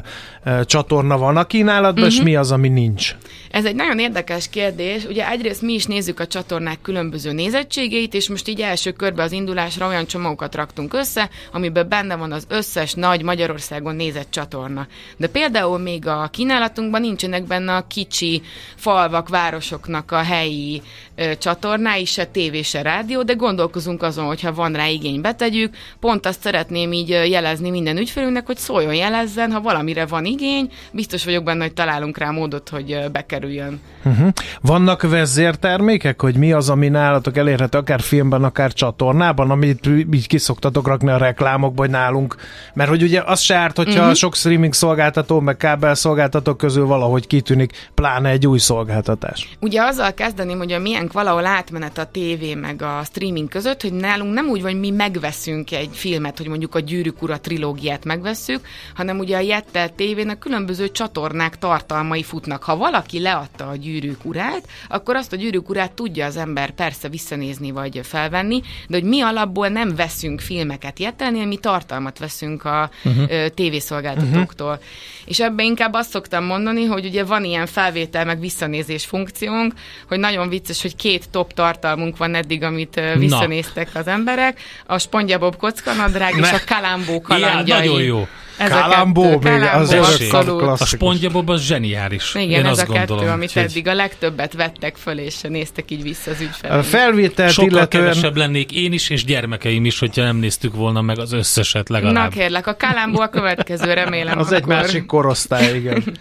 uh, 0.46 0.66
csatorna 0.66 1.18
van 1.18 1.38
a 1.38 1.44
kínálatban, 1.44 2.04
uh-huh. 2.04 2.18
és 2.18 2.22
mi 2.22 2.36
az, 2.36 2.52
ami 2.52 2.70
nincs? 2.70 3.16
Ez 3.54 3.66
egy 3.66 3.76
nagyon 3.76 4.00
érdekes 4.00 4.50
kérdés. 4.50 5.06
Ugye 5.06 5.30
egyrészt 5.30 5.62
mi 5.62 5.74
is 5.74 5.86
nézzük 5.86 6.20
a 6.20 6.28
csatornák 6.28 6.82
különböző 6.82 7.32
nézettségeit, 7.32 8.14
és 8.14 8.30
most 8.30 8.48
így 8.48 8.62
első 8.62 8.92
körbe 8.92 9.24
az 9.24 9.32
indulásra 9.32 9.88
olyan 9.88 10.06
csomagokat 10.06 10.56
raktunk 10.56 10.94
össze, 10.94 11.30
amiben 11.52 11.90
benne 11.90 12.16
van 12.16 12.32
az 12.32 12.46
összes 12.50 12.94
nagy 12.94 13.24
Magyarországon 13.24 13.96
nézett 13.96 14.32
csatorna. 14.32 14.88
De 15.18 15.28
például 15.28 15.78
még 15.78 16.08
a 16.08 16.30
kínálatunkban 16.32 17.02
nincsenek 17.02 17.44
benne 17.44 17.76
a 17.76 17.88
kicsi 17.88 18.42
falvak, 18.76 19.30
városoknak 19.30 20.12
a 20.12 20.22
helyi 20.22 20.82
ö, 21.16 21.38
csatornái, 21.38 22.06
se 22.06 22.26
tévé, 22.26 22.62
se 22.62 22.82
rádió, 22.82 23.24
de 23.24 23.34
gondolkozunk 23.34 24.04
azon, 24.04 24.26
hogyha 24.26 24.54
van 24.54 24.74
rá 24.74 24.88
igény, 24.88 25.22
betegyük. 25.22 25.76
Pont 26.00 26.26
azt 26.26 26.42
szeretném 26.42 26.94
így 26.94 27.10
jelezni 27.10 27.70
minden 27.70 27.98
ügyfelünknek, 27.98 28.46
hogy 28.46 28.58
szóljon, 28.58 28.96
jelezzen, 28.96 29.52
ha 29.52 29.62
valamire 29.62 30.06
van 30.06 30.26
igény, 30.26 30.72
biztos 30.92 31.26
vagyok 31.26 31.44
benne, 31.44 31.64
hogy 31.64 31.74
találunk 31.74 32.18
rá 32.18 32.30
módot, 32.30 32.70
hogy 32.70 32.98
bekerüljön. 33.44 33.80
Uh-huh. 34.06 34.30
Vannak 34.62 35.02
vezértermékek, 35.02 36.22
hogy 36.22 36.36
mi 36.36 36.52
az, 36.52 36.70
ami 36.70 36.88
nálatok 36.88 37.38
elérhető, 37.38 37.78
akár 37.78 38.02
filmben, 38.02 38.44
akár 38.44 38.74
csatornában, 38.74 39.52
amit 39.52 39.88
így 40.14 40.28
kiszoktatok 40.28 40.88
rakni 40.88 41.10
a 41.10 41.18
reklámokba, 41.18 41.82
hogy 41.82 41.90
nálunk 41.90 42.36
mert 42.74 42.90
hogy 42.90 43.04
ugye 43.04 43.22
az 43.26 43.40
se 43.40 43.56
árt, 43.56 43.78
hogyha 43.78 44.00
uh-huh. 44.00 44.16
sok 44.16 44.36
streaming 44.36 44.74
szolgáltató, 44.74 45.40
meg 45.40 45.58
kábel 45.58 45.96
szolgáltatók 45.96 46.58
közül 46.58 46.86
valahogy 46.86 47.28
kitűnik, 47.28 47.90
pláne 47.94 48.30
egy 48.30 48.48
új 48.48 48.58
szolgáltatás. 48.58 49.50
Ugye 49.60 49.82
azzal 49.82 50.14
kezdeném, 50.14 50.58
hogy 50.58 50.72
a 50.72 50.80
miénk 50.80 51.12
valahol 51.12 51.46
átmenet 51.46 51.98
a 51.98 52.06
tévé 52.06 52.54
meg 52.54 52.82
a 52.82 53.02
streaming 53.04 53.50
között, 53.50 53.82
hogy 53.82 53.94
nálunk 53.94 54.34
nem 54.34 54.48
úgy 54.48 54.62
van, 54.62 54.72
hogy 54.72 54.80
mi 54.80 54.90
megveszünk 54.90 55.72
egy 55.72 55.90
filmet, 55.92 56.38
hogy 56.38 56.48
mondjuk 56.48 56.76
a 56.76 56.80
Gyűrűk 56.80 57.22
Ura 57.22 57.40
trilógiát 57.40 58.06
megveszünk, 58.06 58.62
hanem 58.96 59.20
ugye 59.20 59.38
a 59.38 59.40
Jettel 59.40 59.96
tévének 59.96 60.40
különböző 60.40 60.92
csatornák 60.92 61.58
tartalmai 61.58 62.24
futnak. 62.24 62.64
Ha 62.64 62.78
valaki 62.78 63.22
leadta 63.34 63.68
a 63.68 63.76
Gyűrűk 63.76 64.26
Urát, 64.26 64.68
akkor 64.90 65.16
azt 65.16 65.34
a 65.34 65.36
Gyűrűk 65.36 65.70
Urát 65.70 65.92
tudja 65.92 66.26
az 66.26 66.38
ember 66.38 66.72
persze 66.72 67.10
visszanézni 67.10 67.72
vagy 67.72 68.00
felvenni, 68.04 68.62
de 68.88 68.96
hogy 68.96 69.04
mi 69.04 69.22
alapból 69.22 69.68
nem 69.68 69.96
veszünk 69.96 70.40
filmeket 70.40 71.00
Jettelnél, 71.00 71.46
mi 71.46 71.58
tartalmat 71.58 72.20
veszünk 72.20 72.66
a 72.66 72.90
uh-huh. 73.04 73.46
tévészolgáltatóktól. 73.48 74.72
Uh-huh. 74.72 74.84
És 75.26 75.40
ebbe 75.40 75.64
inkább 75.64 75.94
azt 75.94 76.10
szoktam 76.10 76.44
mondani, 76.44 76.86
hogy 76.86 77.06
ugye 77.06 77.24
van 77.24 77.44
ilyen 77.44 77.66
felvétel 77.66 78.26
meg 78.26 78.40
visszanézés 78.40 79.06
funkciónk, 79.06 79.74
hogy 80.08 80.20
nagyon 80.20 80.50
vicces, 80.50 80.82
hogy 80.82 80.96
két 80.96 81.30
top 81.30 81.54
tartalmunk 81.54 82.18
van 82.18 82.36
eddig, 82.36 82.64
amit 82.64 82.96
Na. 82.96 83.18
visszanéztek 83.18 83.90
az 83.94 84.08
emberek. 84.08 84.60
A 84.86 84.98
Spongyabob 84.98 85.56
kockanadrág 85.56 86.38
és 86.38 86.52
a 86.52 86.60
Kalambó 86.66 87.22
kalandjai. 87.22 87.64
Igen, 87.64 87.78
nagyon 87.78 88.02
jó. 88.02 88.28
Kalambó, 88.58 89.40
még 89.40 89.62
az 89.62 89.90
klasszikus. 89.90 90.82
A 90.82 90.86
spongyabob 90.86 91.50
az 91.50 91.62
zseniális. 91.62 92.36
Igen, 92.36 92.50
Én 92.60 92.66
ez 92.66 92.80
a 92.80 92.86
gondolom. 92.86 93.18
kettő, 93.18 93.32
amit 93.32 93.58
eddig 93.58 93.88
a 93.88 93.94
legtöbbet 93.94 94.54
vettek 94.54 94.96
föl, 94.96 95.18
és 95.18 95.42
néztek 95.42 95.92
így 95.92 96.02
vissza 96.02 96.32
az 96.32 96.42
ügyfelek. 96.42 96.78
A 96.78 96.84
felvételt 96.84 97.52
Sokkal 97.52 97.70
illetően... 97.72 98.04
kevesebb 98.04 98.36
lennék 98.36 98.72
én 98.72 98.94
is, 98.94 99.10
és 99.10 99.26
gyermekeim 99.26 99.86
is, 99.86 100.00
hogyha 100.00 100.24
nem 100.24 100.38
néztük 100.38 100.76
volna 100.76 101.02
meg 101.02 101.20
az 101.20 101.32
összeset 101.34 101.90
legalább. 101.90 102.24
Na 102.24 102.28
kérlek, 102.28 102.68
a 102.68 102.76
Kalambó 102.76 103.22
a 103.22 103.30
következő, 103.30 103.94
remélem. 103.94 104.38
az 104.38 104.46
akkor... 104.46 104.58
egy 104.58 104.66
másik 104.66 105.06
korosztály, 105.06 105.76
igen. 105.76 106.04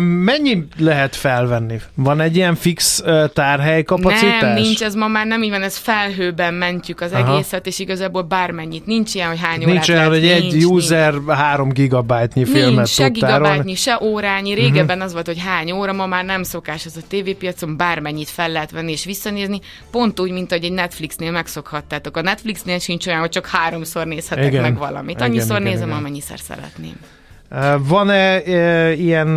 Mennyi 0.00 0.66
lehet 0.78 1.16
felvenni? 1.16 1.80
Van 1.94 2.20
egy 2.20 2.36
ilyen 2.36 2.54
fix 2.54 3.02
tárhely 3.32 3.82
kapacitás? 3.82 4.40
Nem, 4.40 4.52
nincs, 4.52 4.82
ez 4.82 4.94
ma 4.94 5.08
már 5.08 5.26
nem 5.26 5.42
így 5.42 5.50
van, 5.50 5.62
ez 5.62 5.76
felhőben 5.76 6.54
mentjük 6.54 7.00
az 7.00 7.12
Aha. 7.12 7.32
egészet, 7.32 7.66
és 7.66 7.78
igazából 7.78 8.22
bármennyit. 8.22 8.86
Nincs 8.86 9.14
ilyen, 9.14 9.28
hogy 9.28 9.40
hány 9.40 9.60
órát 9.62 9.72
Nincs 9.72 9.88
olyan, 9.88 10.08
hogy 10.08 10.26
egy 10.26 10.52
nincs, 10.52 10.64
user 10.64 11.12
nincs. 11.12 11.24
3 11.34 11.68
gigabájtnyi 11.68 12.44
filmet 12.44 12.74
nincs, 12.74 12.88
se 12.88 13.08
gigabájtnyi, 13.08 13.74
se 13.74 13.98
órányi. 14.02 14.54
Régebben 14.54 14.84
uh-huh. 14.84 15.02
az 15.02 15.12
volt, 15.12 15.26
hogy 15.26 15.38
hány 15.38 15.72
óra, 15.72 15.92
ma 15.92 16.06
már 16.06 16.24
nem 16.24 16.42
szokás 16.42 16.84
ez 16.84 16.96
a 16.96 17.06
tévépiacon, 17.08 17.76
bármennyit 17.76 18.28
fel 18.28 18.48
lehet 18.48 18.70
venni 18.70 18.92
és 18.92 19.04
visszanézni, 19.04 19.60
pont 19.90 20.20
úgy, 20.20 20.30
mint 20.30 20.50
hogy 20.50 20.64
egy 20.64 20.72
Netflixnél 20.72 21.30
megszokhattátok. 21.30 22.16
A 22.16 22.22
Netflixnél 22.22 22.78
sincs 22.78 23.06
olyan, 23.06 23.20
hogy 23.20 23.28
csak 23.28 23.46
háromszor 23.46 24.06
nézhetek 24.06 24.46
igen. 24.46 24.62
meg 24.62 24.78
valamit. 24.78 25.20
Annyiszor 25.20 25.60
igen, 25.60 25.72
nézem, 25.72 25.88
igen. 25.88 25.98
amennyiszer 25.98 26.38
szeretném. 26.38 26.96
Van-e 27.78 28.42
e, 28.42 28.92
ilyen 28.92 29.28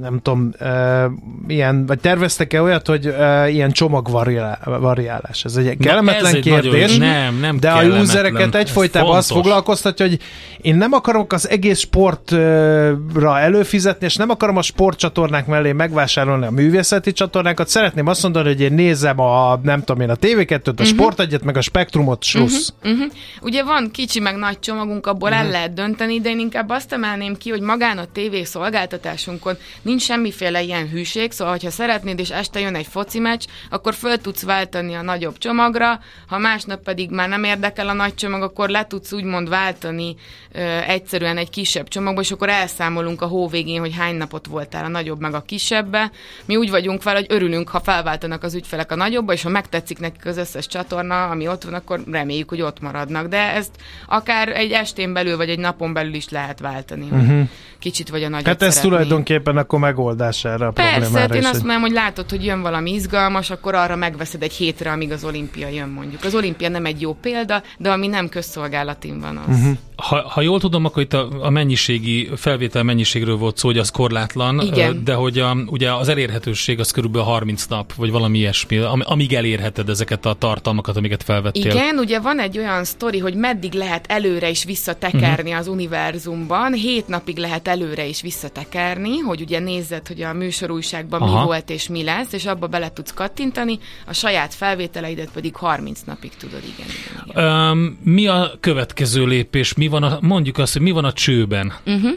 nem 0.00 0.20
tudom, 0.22 0.52
uh, 0.60 1.04
ilyen, 1.46 1.86
vagy 1.86 1.98
terveztek-e 2.00 2.62
olyat, 2.62 2.86
hogy 2.86 3.06
uh, 3.06 3.52
ilyen 3.52 3.70
csomagvariálás? 3.70 5.44
Ez 5.44 5.56
egy 5.56 5.76
kellemetlen 5.76 6.24
ez 6.26 6.34
egy 6.34 6.42
kérdés, 6.42 6.96
nagyon, 6.96 7.14
nem, 7.14 7.38
nem 7.40 7.60
de 7.60 7.70
a 7.70 7.84
usereket 7.84 8.54
egyfolytában 8.54 9.16
azt 9.16 9.32
foglalkoztatja, 9.32 10.06
hogy 10.06 10.18
én 10.60 10.76
nem 10.76 10.92
akarok 10.92 11.32
az 11.32 11.48
egész 11.48 11.78
sportra 11.78 13.38
előfizetni, 13.38 14.06
és 14.06 14.16
nem 14.16 14.30
akarom 14.30 14.56
a 14.56 14.62
sportcsatornák 14.62 15.46
mellé 15.46 15.72
megvásárolni 15.72 16.46
a 16.46 16.50
művészeti 16.50 17.12
csatornákat, 17.12 17.68
szeretném 17.68 18.06
azt 18.06 18.22
mondani, 18.22 18.48
hogy 18.48 18.60
én 18.60 18.72
nézem 18.72 19.20
a, 19.20 19.60
nem 19.62 19.82
tudom 19.82 20.02
én, 20.02 20.10
a 20.10 20.16
TV2-t, 20.16 20.66
a 20.66 20.70
uh-huh. 20.70 20.86
Sportegyet, 20.86 21.44
meg 21.44 21.56
a 21.56 21.60
Spektrumot, 21.60 22.22
slusz. 22.22 22.72
Uh-huh, 22.82 22.98
uh-huh. 22.98 23.12
Ugye 23.40 23.64
van 23.64 23.90
kicsi 23.90 24.20
meg 24.20 24.36
nagy 24.36 24.58
csomagunk, 24.58 25.06
abból 25.06 25.28
uh-huh. 25.28 25.44
el 25.44 25.50
lehet 25.50 25.74
dönteni, 25.74 26.20
de 26.20 26.28
én 26.28 26.38
inkább 26.38 26.68
azt 26.70 26.92
emelném 26.92 27.36
ki, 27.36 27.50
hogy 27.50 27.60
magán 27.60 27.98
a 27.98 28.04
TV 28.12 28.42
szolgáltatásunkon 28.44 29.56
nincs 29.84 30.02
semmiféle 30.02 30.62
ilyen 30.62 30.88
hűség, 30.88 31.32
szóval 31.32 31.58
ha 31.62 31.70
szeretnéd, 31.70 32.18
és 32.18 32.30
este 32.30 32.60
jön 32.60 32.74
egy 32.74 32.86
foci 32.86 33.18
meccs, 33.18 33.44
akkor 33.70 33.94
föl 33.94 34.16
tudsz 34.16 34.42
váltani 34.42 34.94
a 34.94 35.02
nagyobb 35.02 35.38
csomagra, 35.38 36.00
ha 36.26 36.38
másnap 36.38 36.82
pedig 36.82 37.10
már 37.10 37.28
nem 37.28 37.44
érdekel 37.44 37.88
a 37.88 37.92
nagy 37.92 38.14
csomag, 38.14 38.42
akkor 38.42 38.68
le 38.68 38.86
tudsz 38.86 39.12
úgymond 39.12 39.48
váltani 39.48 40.14
ö, 40.52 40.60
egyszerűen 40.86 41.36
egy 41.36 41.50
kisebb 41.50 41.88
csomagba, 41.88 42.20
és 42.20 42.30
akkor 42.30 42.48
elszámolunk 42.48 43.22
a 43.22 43.26
hó 43.26 43.48
végén, 43.48 43.80
hogy 43.80 43.94
hány 43.96 44.14
napot 44.14 44.46
voltál 44.46 44.84
a 44.84 44.88
nagyobb 44.88 45.20
meg 45.20 45.34
a 45.34 45.42
kisebbbe. 45.42 46.10
Mi 46.44 46.56
úgy 46.56 46.70
vagyunk 46.70 47.02
fel, 47.02 47.14
hogy 47.14 47.26
örülünk, 47.28 47.68
ha 47.68 47.80
felváltanak 47.80 48.42
az 48.42 48.54
ügyfelek 48.54 48.92
a 48.92 48.94
nagyobba, 48.94 49.32
és 49.32 49.42
ha 49.42 49.48
megtetszik 49.48 49.98
nekik 49.98 50.26
az 50.26 50.36
összes 50.36 50.66
csatorna, 50.66 51.24
ami 51.24 51.48
ott 51.48 51.64
van, 51.64 51.74
akkor 51.74 52.02
reméljük, 52.10 52.48
hogy 52.48 52.60
ott 52.60 52.80
maradnak. 52.80 53.26
De 53.26 53.52
ezt 53.52 53.70
akár 54.06 54.48
egy 54.48 54.70
estén 54.70 55.12
belül, 55.12 55.36
vagy 55.36 55.48
egy 55.48 55.58
napon 55.58 55.92
belül 55.92 56.14
is 56.14 56.28
lehet 56.28 56.60
váltani. 56.60 57.08
Uh-huh. 57.10 57.48
Kicsit 57.84 58.08
vagy 58.08 58.22
a 58.22 58.28
nagyobb 58.28 58.46
Hát 58.46 58.62
ez 58.62 58.74
szeretné. 58.74 58.90
tulajdonképpen 58.90 59.56
akkor 59.56 59.78
megoldás 59.78 60.44
erre 60.44 60.66
a 60.66 60.70
Persze, 60.70 60.90
problémára. 60.90 61.26
Persze, 61.26 61.42
én 61.42 61.54
azt 61.54 61.62
mondom, 61.62 61.80
hogy 61.80 61.92
látod, 61.92 62.30
hogy 62.30 62.44
jön 62.44 62.62
valami 62.62 62.92
izgalmas, 62.92 63.50
akkor 63.50 63.74
arra 63.74 63.96
megveszed 63.96 64.42
egy 64.42 64.52
hétre, 64.52 64.90
amíg 64.90 65.12
az 65.12 65.24
olimpia 65.24 65.68
jön 65.68 65.88
mondjuk. 65.88 66.24
Az 66.24 66.34
olimpia 66.34 66.68
nem 66.68 66.84
egy 66.84 67.00
jó 67.00 67.12
példa, 67.12 67.62
de 67.78 67.90
ami 67.90 68.06
nem 68.06 68.28
közszolgálatin 68.28 69.20
van 69.20 69.36
az. 69.36 69.56
Uh-huh. 69.56 69.76
Ha, 69.96 70.28
ha 70.28 70.40
jól 70.40 70.60
tudom, 70.60 70.84
akkor 70.84 71.02
itt 71.02 71.12
a, 71.12 71.28
a 71.40 71.50
mennyiségi, 71.50 72.30
felvétel 72.36 72.82
mennyiségről 72.82 73.36
volt 73.36 73.56
szó, 73.56 73.68
hogy 73.68 73.78
az 73.78 73.90
korlátlan, 73.90 74.60
Igen. 74.60 75.04
de 75.04 75.14
hogy 75.14 75.38
a, 75.38 75.56
ugye 75.66 75.92
az 75.92 76.08
elérhetőség 76.08 76.80
az 76.80 76.90
körülbelül 76.90 77.26
30 77.26 77.66
nap, 77.66 77.94
vagy 77.94 78.10
valami 78.10 78.38
ilyesmi, 78.38 78.76
amíg 79.00 79.34
elérheted 79.34 79.88
ezeket 79.88 80.26
a 80.26 80.34
tartalmakat, 80.34 80.96
amiket 80.96 81.22
felvettél. 81.22 81.70
Igen, 81.70 81.98
ugye 81.98 82.20
van 82.20 82.40
egy 82.40 82.58
olyan 82.58 82.84
sztori, 82.84 83.18
hogy 83.18 83.34
meddig 83.34 83.72
lehet 83.72 84.04
előre 84.08 84.48
is 84.48 84.64
visszatekerni 84.64 85.50
uh-huh. 85.50 85.58
az 85.58 85.66
univerzumban, 85.66 86.72
hét 86.72 87.08
napig 87.08 87.38
lehet 87.38 87.68
előre 87.74 88.06
is 88.06 88.20
visszatekerni, 88.20 89.18
hogy 89.18 89.40
ugye 89.40 89.58
nézzed, 89.58 90.06
hogy 90.06 90.22
a 90.22 90.32
műsorújságban 90.32 91.22
Aha. 91.22 91.38
mi 91.38 91.44
volt 91.44 91.70
és 91.70 91.88
mi 91.88 92.02
lesz, 92.02 92.32
és 92.32 92.46
abba 92.46 92.66
bele 92.66 92.92
tudsz 92.92 93.12
kattintani, 93.14 93.78
a 94.06 94.12
saját 94.12 94.54
felvételeidet 94.54 95.30
pedig 95.30 95.56
30 95.56 96.00
napig 96.00 96.32
tudod, 96.36 96.62
igen. 96.62 96.86
igen, 96.86 97.24
igen. 97.26 97.70
Um, 97.70 97.98
mi 98.02 98.26
a 98.26 98.52
következő 98.60 99.26
lépés? 99.26 99.74
Mi 99.74 99.86
van 99.86 100.02
a, 100.02 100.18
mondjuk 100.20 100.58
azt, 100.58 100.72
hogy 100.72 100.82
mi 100.82 100.90
van 100.90 101.04
a 101.04 101.12
csőben? 101.12 101.72
Uh-huh. 101.86 102.12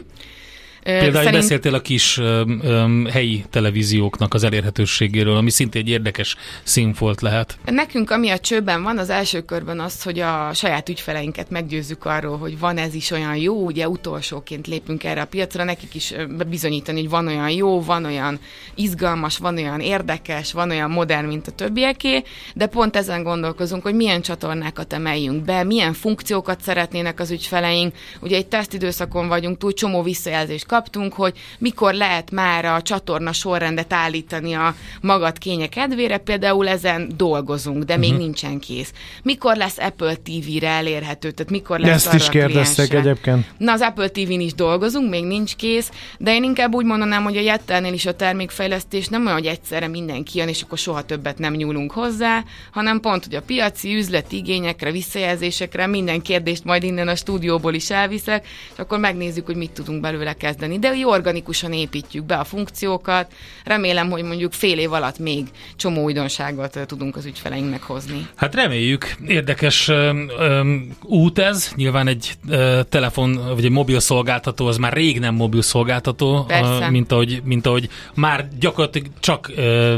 Például 0.88 1.24
Szerint... 1.24 1.42
beszéltél 1.42 1.74
a 1.74 1.80
kis 1.80 2.18
um, 2.18 2.60
um, 2.64 3.06
helyi 3.06 3.44
televízióknak 3.50 4.34
az 4.34 4.44
elérhetőségéről, 4.44 5.36
ami 5.36 5.50
szintén 5.50 5.82
egy 5.82 5.88
érdekes 5.88 6.36
színfolt 6.62 7.20
lehet. 7.20 7.58
Nekünk, 7.64 8.10
ami 8.10 8.28
a 8.28 8.38
csőben 8.38 8.82
van, 8.82 8.98
az 8.98 9.10
első 9.10 9.40
körben 9.40 9.80
az, 9.80 10.02
hogy 10.02 10.18
a 10.18 10.50
saját 10.54 10.88
ügyfeleinket 10.88 11.50
meggyőzzük 11.50 12.04
arról, 12.04 12.38
hogy 12.38 12.58
van 12.58 12.76
ez 12.76 12.94
is 12.94 13.10
olyan 13.10 13.36
jó, 13.36 13.64
ugye 13.64 13.88
utolsóként 13.88 14.66
lépünk 14.66 15.04
erre 15.04 15.20
a 15.20 15.26
piacra, 15.26 15.64
nekik 15.64 15.94
is 15.94 16.14
bizonyítani, 16.48 17.00
hogy 17.00 17.08
van 17.08 17.26
olyan 17.26 17.50
jó, 17.50 17.82
van 17.82 18.04
olyan 18.04 18.40
izgalmas, 18.74 19.38
van 19.38 19.56
olyan 19.56 19.80
érdekes, 19.80 20.52
van 20.52 20.70
olyan 20.70 20.90
modern, 20.90 21.26
mint 21.26 21.46
a 21.46 21.50
többieké, 21.50 22.22
de 22.54 22.66
pont 22.66 22.96
ezen 22.96 23.22
gondolkozunk, 23.22 23.82
hogy 23.82 23.94
milyen 23.94 24.22
csatornákat 24.22 24.92
emeljünk 24.92 25.44
be, 25.44 25.62
milyen 25.62 25.92
funkciókat 25.92 26.60
szeretnének 26.60 27.20
az 27.20 27.30
ügyfeleink. 27.30 27.94
Ugye 28.20 28.36
egy 28.36 28.46
tesztidőszakon 28.46 29.28
vagyunk, 29.28 29.58
túl 29.58 29.72
csomó 29.72 30.02
visszajelzést 30.02 30.66
kaptunk, 30.78 31.12
hogy 31.12 31.32
mikor 31.58 31.94
lehet 31.94 32.30
már 32.30 32.64
a 32.64 32.82
csatorna 32.82 33.32
sorrendet 33.32 33.92
állítani 33.92 34.52
a 34.52 34.74
magad 35.00 35.38
kénye 35.38 35.66
kedvére, 35.66 36.18
például 36.18 36.68
ezen 36.68 37.12
dolgozunk, 37.16 37.82
de 37.82 37.96
még 37.96 38.08
uh-huh. 38.08 38.24
nincsen 38.24 38.58
kész. 38.58 38.92
Mikor 39.22 39.56
lesz 39.56 39.78
Apple 39.78 40.14
TV-re 40.14 40.68
elérhető, 40.68 41.30
tehát 41.30 41.52
mikor 41.52 41.78
lesz 41.78 42.06
Ezt 42.06 42.14
is 42.14 42.28
kérdeztek 42.28 42.92
egyébként. 42.94 43.46
Na, 43.56 43.72
az 43.72 43.80
Apple 43.80 44.08
TV-n 44.08 44.40
is 44.40 44.54
dolgozunk, 44.54 45.10
még 45.10 45.24
nincs 45.24 45.56
kész, 45.56 45.90
de 46.18 46.34
én 46.34 46.42
inkább 46.42 46.74
úgy 46.74 46.84
mondanám, 46.84 47.22
hogy 47.22 47.36
a 47.36 47.40
Jettelnél 47.40 47.92
is 47.92 48.06
a 48.06 48.14
termékfejlesztés 48.14 49.08
nem 49.08 49.22
olyan, 49.22 49.38
hogy 49.38 49.46
egyszerre 49.46 49.88
mindenki 49.88 50.38
jön, 50.38 50.48
és 50.48 50.62
akkor 50.62 50.78
soha 50.78 51.02
többet 51.02 51.38
nem 51.38 51.54
nyúlunk 51.54 51.92
hozzá, 51.92 52.44
hanem 52.72 53.00
pont, 53.00 53.24
hogy 53.24 53.34
a 53.34 53.42
piaci 53.42 53.96
üzleti 53.96 54.36
igényekre, 54.36 54.90
visszajelzésekre 54.90 55.86
minden 55.86 56.22
kérdést 56.22 56.64
majd 56.64 56.82
innen 56.82 57.08
a 57.08 57.14
stúdióból 57.14 57.74
is 57.74 57.90
elviszek, 57.90 58.46
és 58.72 58.78
akkor 58.78 58.98
megnézzük, 58.98 59.46
hogy 59.46 59.56
mit 59.56 59.70
tudunk 59.70 60.00
belőle 60.00 60.32
kezdeni 60.32 60.67
de 60.76 60.96
jó 60.96 61.10
organikusan 61.10 61.72
építjük 61.72 62.24
be 62.24 62.36
a 62.36 62.44
funkciókat. 62.44 63.32
Remélem, 63.64 64.10
hogy 64.10 64.22
mondjuk 64.22 64.52
fél 64.52 64.78
év 64.78 64.92
alatt 64.92 65.18
még 65.18 65.46
csomó 65.76 66.02
újdonságot 66.02 66.78
tudunk 66.86 67.16
az 67.16 67.24
ügyfeleinknek 67.24 67.82
hozni. 67.82 68.26
Hát 68.34 68.54
reméljük. 68.54 69.14
Érdekes 69.26 69.88
um, 69.88 70.96
út 71.02 71.38
ez. 71.38 71.72
Nyilván 71.76 72.06
egy 72.06 72.32
uh, 72.48 72.80
telefon, 72.88 73.54
vagy 73.54 73.64
egy 73.64 73.70
mobil 73.70 74.00
szolgáltató, 74.00 74.66
az 74.66 74.76
már 74.76 74.92
rég 74.92 75.18
nem 75.18 75.34
mobil 75.34 75.62
szolgáltató, 75.62 76.46
uh, 76.48 76.90
mint, 76.90 77.12
ahogy, 77.12 77.42
mint 77.44 77.66
ahogy 77.66 77.88
már 78.14 78.48
gyakorlatilag 78.58 79.08
csak 79.20 79.50
uh, 79.56 79.94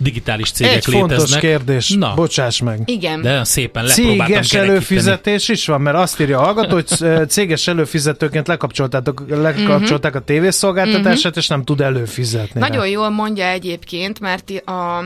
digitális 0.00 0.50
cégek 0.50 0.76
Egy 0.76 0.86
léteznek. 0.86 1.18
fontos 1.18 1.38
kérdés, 1.38 1.90
Na. 1.90 2.14
bocsáss 2.14 2.60
meg. 2.60 2.80
Igen. 2.84 3.22
De 3.22 3.44
szépen 3.44 3.84
lepróbáltam 3.84 4.26
Céges 4.26 4.54
előfizetés 4.54 5.48
is 5.48 5.66
van, 5.66 5.80
mert 5.80 5.96
azt 5.96 6.20
írja 6.20 6.38
a 6.38 6.42
hallgató, 6.42 6.74
hogy 6.74 6.88
céges 7.28 7.66
előfizetőként 7.66 8.46
lekapcsoltátok, 8.48 9.24
lekapcsolták 9.28 10.14
a 10.14 10.20
tévészolgáltatását, 10.20 11.24
uh-huh. 11.24 11.36
és 11.36 11.46
nem 11.46 11.64
tud 11.64 11.80
előfizetni. 11.80 12.60
Nagyon 12.60 12.82
rá. 12.82 12.88
jól 12.88 13.10
mondja 13.10 13.46
egyébként, 13.46 14.20
mert 14.20 14.50
a 14.50 15.04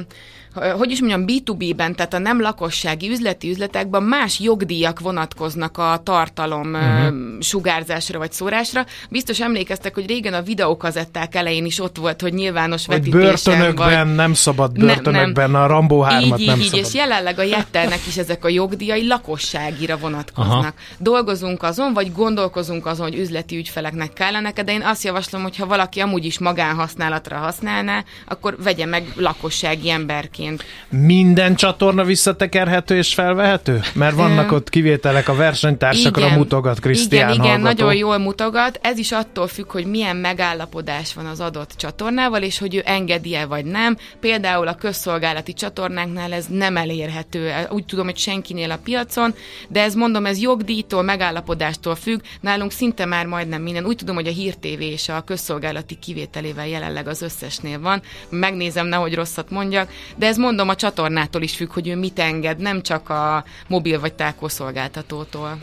hogy 0.55 0.91
is 0.91 1.01
mondjam, 1.01 1.25
B2B-ben, 1.27 1.95
tehát 1.95 2.15
a 2.15 2.19
nem 2.19 2.41
lakossági 2.41 3.11
üzleti 3.11 3.51
üzletekben 3.51 4.03
más 4.03 4.41
jogdíjak 4.41 5.01
vonatkoznak 5.01 5.79
a 5.79 6.01
tartalom 6.05 6.75
uh-huh. 6.75 7.15
sugárzásra 7.41 8.19
vagy 8.19 8.33
szórásra. 8.33 8.87
Biztos 9.11 9.41
emlékeztek, 9.41 9.95
hogy 9.95 10.07
régen 10.07 10.35
a 10.35 10.43
videókazetták 10.43 11.35
elején 11.35 11.65
is 11.65 11.81
ott 11.81 11.97
volt, 11.97 12.21
hogy 12.21 12.33
nyilvános 12.33 12.87
hogy 12.87 12.97
vetítésen 12.97 13.59
börtönökben, 13.59 14.07
vagy... 14.07 14.15
nem 14.15 14.35
szabad 14.35 14.73
börtönökben, 14.79 15.51
nem, 15.51 15.51
nem. 15.51 15.63
a 15.63 15.67
Rambó 15.67 16.01
3 16.01 16.25
így, 16.25 16.47
nem 16.47 16.59
így, 16.59 16.65
szabad. 16.65 16.85
és 16.85 16.95
jelenleg 16.95 17.39
a 17.39 17.43
Jettelnek 17.43 18.01
is 18.07 18.17
ezek 18.17 18.45
a 18.45 18.49
jogdíjai 18.49 19.07
lakosságira 19.07 19.97
vonatkoznak. 19.97 20.55
Aha. 20.55 20.75
Dolgozunk 20.99 21.63
azon, 21.63 21.93
vagy 21.93 22.13
gondolkozunk 22.13 22.87
azon, 22.87 23.07
hogy 23.07 23.19
üzleti 23.19 23.57
ügyfeleknek 23.57 24.13
kellene, 24.13 24.53
de 24.53 24.73
én 24.73 24.83
azt 24.83 25.05
javaslom, 25.05 25.43
hogy 25.43 25.57
ha 25.57 25.67
valaki 25.67 26.01
amúgy 26.01 26.25
is 26.25 26.39
magánhasználatra 26.39 27.37
használná, 27.37 28.05
akkor 28.29 28.57
vegye 28.63 28.87
meg 28.87 29.07
lakossági 29.17 29.91
emberként 29.91 30.44
egyébként. 30.45 30.65
Minden 30.89 31.55
csatorna 31.55 32.05
visszatekerhető 32.05 32.97
és 32.97 33.15
felvehető? 33.15 33.81
Mert 33.95 34.15
vannak 34.15 34.53
ott 34.53 34.69
kivételek 34.69 35.29
a 35.29 35.35
versenytársakra 35.35 36.27
igen, 36.27 36.39
mutogat 36.39 36.81
Krisztián 36.81 37.33
Igen, 37.33 37.45
igen, 37.45 37.61
nagyon 37.61 37.95
jól 37.95 38.19
mutogat. 38.19 38.79
Ez 38.83 38.99
is 38.99 39.13
attól 39.13 39.47
függ, 39.47 39.71
hogy 39.71 39.87
milyen 39.87 40.17
megállapodás 40.17 41.15
van 41.15 41.27
az 41.27 41.41
adott 41.41 41.73
csatornával, 41.77 42.43
és 42.43 42.59
hogy 42.59 42.75
ő 42.75 42.83
engedi-e 42.85 43.47
vagy 43.47 43.65
nem. 43.65 43.97
Például 44.21 44.69
a 44.69 44.75
közszolgálati 44.75 45.53
csatornáknál 45.53 46.33
ez 46.33 46.47
nem 46.49 46.77
elérhető. 46.77 47.53
Úgy 47.71 47.85
tudom, 47.85 48.05
hogy 48.05 48.17
senkinél 48.17 48.71
a 48.71 48.79
piacon, 48.85 49.35
de 49.69 49.83
ez 49.83 49.95
mondom, 49.95 50.27
ez 50.27 50.41
jogdíjtól, 50.41 51.03
megállapodástól 51.03 51.95
függ. 51.95 52.21
Nálunk 52.41 52.73
szinte 52.73 53.05
már 53.05 53.27
majdnem 53.27 53.63
minden. 53.63 53.85
Úgy 53.85 53.97
tudom, 53.97 54.15
hogy 54.15 54.27
a 54.27 54.31
Hír 54.31 54.55
TV 54.55 54.81
és 54.81 55.09
a 55.09 55.21
közszolgálati 55.21 55.99
kivételével 55.99 56.69
jelenleg 56.69 57.09
az 57.09 57.23
összesnél 57.23 57.81
van. 57.81 58.03
Megnézem, 58.29 58.87
nehogy 58.87 59.15
rosszat 59.15 59.51
mondjak, 59.51 59.89
de 60.17 60.27
ez 60.27 60.34
mondom 60.37 60.69
a 60.69 60.75
csatornától 60.75 61.43
is 61.43 61.57
függ, 61.57 61.73
hogy 61.73 61.89
ő 61.89 61.97
mit 61.97 62.19
enged, 62.19 62.59
nem 62.59 62.83
csak 62.83 63.09
a 63.09 63.45
mobil 63.69 64.01
vagy 64.01 64.15
távkószolgáltatótól. 64.15 65.59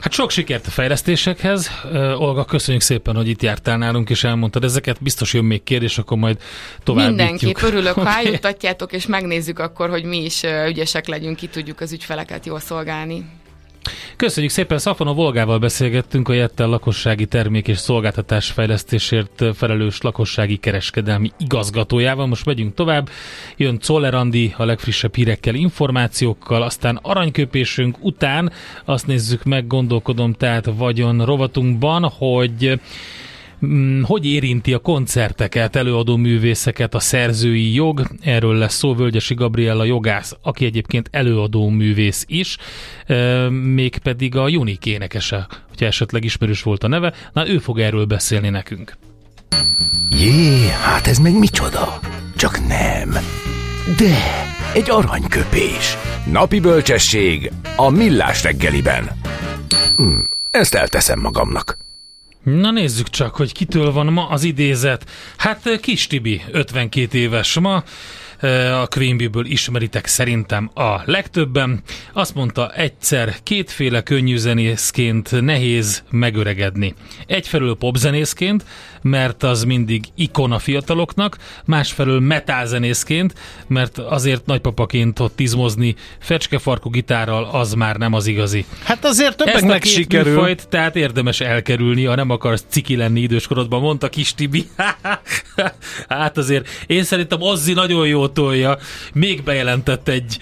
Hát 0.00 0.12
sok 0.12 0.30
sikert 0.30 0.66
a 0.66 0.70
fejlesztésekhez. 0.70 1.70
Uh, 1.84 2.20
Olga, 2.20 2.44
köszönjük 2.44 2.82
szépen, 2.82 3.16
hogy 3.16 3.28
itt 3.28 3.42
jártál 3.42 3.78
nálunk, 3.78 4.10
és 4.10 4.24
elmondtad 4.24 4.64
ezeket. 4.64 5.02
Biztos 5.02 5.34
jön 5.34 5.44
még 5.44 5.62
kérdés, 5.62 5.98
akkor 5.98 6.16
majd 6.16 6.38
tovább 6.82 7.06
Mindenképp 7.06 7.60
örülök, 7.62 7.96
okay. 7.96 8.04
ha 8.04 8.18
eljutatjátok, 8.24 8.92
és 8.92 9.06
megnézzük 9.06 9.58
akkor, 9.58 9.90
hogy 9.90 10.04
mi 10.04 10.24
is 10.24 10.42
ügyesek 10.66 11.06
legyünk, 11.06 11.36
ki 11.36 11.46
tudjuk 11.46 11.80
az 11.80 11.92
ügyfeleket 11.92 12.46
jól 12.46 12.60
szolgálni. 12.60 13.24
Köszönjük 14.16 14.52
szépen, 14.52 14.78
Szafano 14.78 15.14
Volgával 15.14 15.58
beszélgettünk 15.58 16.28
a 16.28 16.32
Jettel 16.32 16.68
lakossági 16.68 17.26
termék 17.26 17.68
és 17.68 17.78
szolgáltatás 17.78 18.50
fejlesztésért 18.50 19.44
felelős 19.54 20.00
lakossági 20.00 20.56
kereskedelmi 20.56 21.32
igazgatójával. 21.38 22.26
Most 22.26 22.44
megyünk 22.44 22.74
tovább. 22.74 23.08
Jön 23.56 23.78
Czoller 23.78 24.14
Andi 24.14 24.54
a 24.56 24.64
legfrissebb 24.64 25.14
hírekkel, 25.14 25.54
információkkal, 25.54 26.62
aztán 26.62 26.98
aranyköpésünk 27.02 27.96
után 28.00 28.52
azt 28.84 29.06
nézzük 29.06 29.44
meg, 29.44 29.66
gondolkodom 29.66 30.32
tehát 30.32 30.70
vagyon 30.76 31.24
rovatunkban, 31.24 32.08
hogy 32.08 32.80
hogy 34.02 34.26
érinti 34.26 34.72
a 34.72 34.78
koncerteket, 34.78 35.76
előadó 35.76 36.16
művészeket 36.16 36.94
a 36.94 37.00
szerzői 37.00 37.74
jog. 37.74 38.02
Erről 38.20 38.54
lesz 38.54 38.74
szó 38.74 38.94
Völgyesi 38.94 39.34
Gabriella 39.34 39.84
jogász, 39.84 40.36
aki 40.42 40.64
egyébként 40.64 41.08
előadó 41.12 41.68
művész 41.68 42.24
is, 42.28 42.56
mégpedig 43.50 44.36
a 44.36 44.48
Junik 44.48 44.86
énekese, 44.86 45.46
hogyha 45.68 45.86
esetleg 45.86 46.24
ismerős 46.24 46.62
volt 46.62 46.84
a 46.84 46.88
neve. 46.88 47.12
Na, 47.32 47.48
ő 47.48 47.58
fog 47.58 47.78
erről 47.80 48.04
beszélni 48.04 48.48
nekünk. 48.48 48.96
Jé, 50.10 50.68
hát 50.82 51.06
ez 51.06 51.18
meg 51.18 51.38
micsoda? 51.38 52.00
Csak 52.36 52.66
nem. 52.68 53.10
De, 53.96 54.16
egy 54.74 54.90
aranyköpés. 54.90 55.96
Napi 56.32 56.60
bölcsesség 56.60 57.52
a 57.76 57.90
millás 57.90 58.42
reggeliben. 58.42 59.10
Hm, 59.96 60.18
ezt 60.50 60.74
elteszem 60.74 61.20
magamnak. 61.20 61.78
Na 62.42 62.70
nézzük 62.70 63.08
csak, 63.10 63.36
hogy 63.36 63.52
kitől 63.52 63.92
van 63.92 64.06
ma 64.06 64.28
az 64.28 64.42
idézet. 64.42 65.10
Hát 65.36 65.80
Kis 65.80 66.06
Tibi, 66.06 66.42
52 66.52 67.18
éves 67.18 67.58
ma, 67.58 67.84
a 68.80 68.86
Queenbee-ből 68.86 69.46
ismeritek 69.46 70.06
szerintem 70.06 70.70
a 70.74 71.00
legtöbben. 71.04 71.82
Azt 72.12 72.34
mondta, 72.34 72.72
egyszer 72.72 73.36
kétféle 73.42 74.02
könnyű 74.02 74.36
zenészként 74.36 75.40
nehéz 75.40 76.02
megöregedni. 76.10 76.94
Egyfelől 77.26 77.76
popzenészként, 77.76 78.64
mert 79.02 79.42
az 79.42 79.64
mindig 79.64 80.04
ikon 80.14 80.52
a 80.52 80.58
fiataloknak, 80.58 81.36
másfelől 81.64 82.20
metálzenészként, 82.20 83.34
mert 83.66 83.98
azért 83.98 84.46
nagypapaként 84.46 85.18
ott 85.18 85.40
izmozni 85.40 85.94
fecskefarkú 86.18 86.90
gitárral 86.90 87.44
az 87.44 87.74
már 87.74 87.96
nem 87.96 88.12
az 88.12 88.26
igazi. 88.26 88.64
Hát 88.84 89.04
azért 89.04 89.36
többeknek 89.36 89.84
sikerül. 89.84 90.32
Műfajt, 90.32 90.68
tehát 90.68 90.96
érdemes 90.96 91.40
elkerülni, 91.40 92.04
ha 92.04 92.14
nem 92.14 92.30
akarsz 92.30 92.64
ciki 92.68 92.96
lenni 92.96 93.20
időskorodban, 93.20 93.80
mondta 93.80 94.08
kis 94.08 94.34
Tibi. 94.34 94.68
hát 96.08 96.38
azért 96.38 96.68
én 96.86 97.02
szerintem 97.04 97.40
Ozzi 97.40 97.72
nagyon 97.72 98.06
jó 98.06 98.28
tolja, 98.32 98.78
még 99.12 99.42
bejelentett 99.42 100.08
egy 100.08 100.38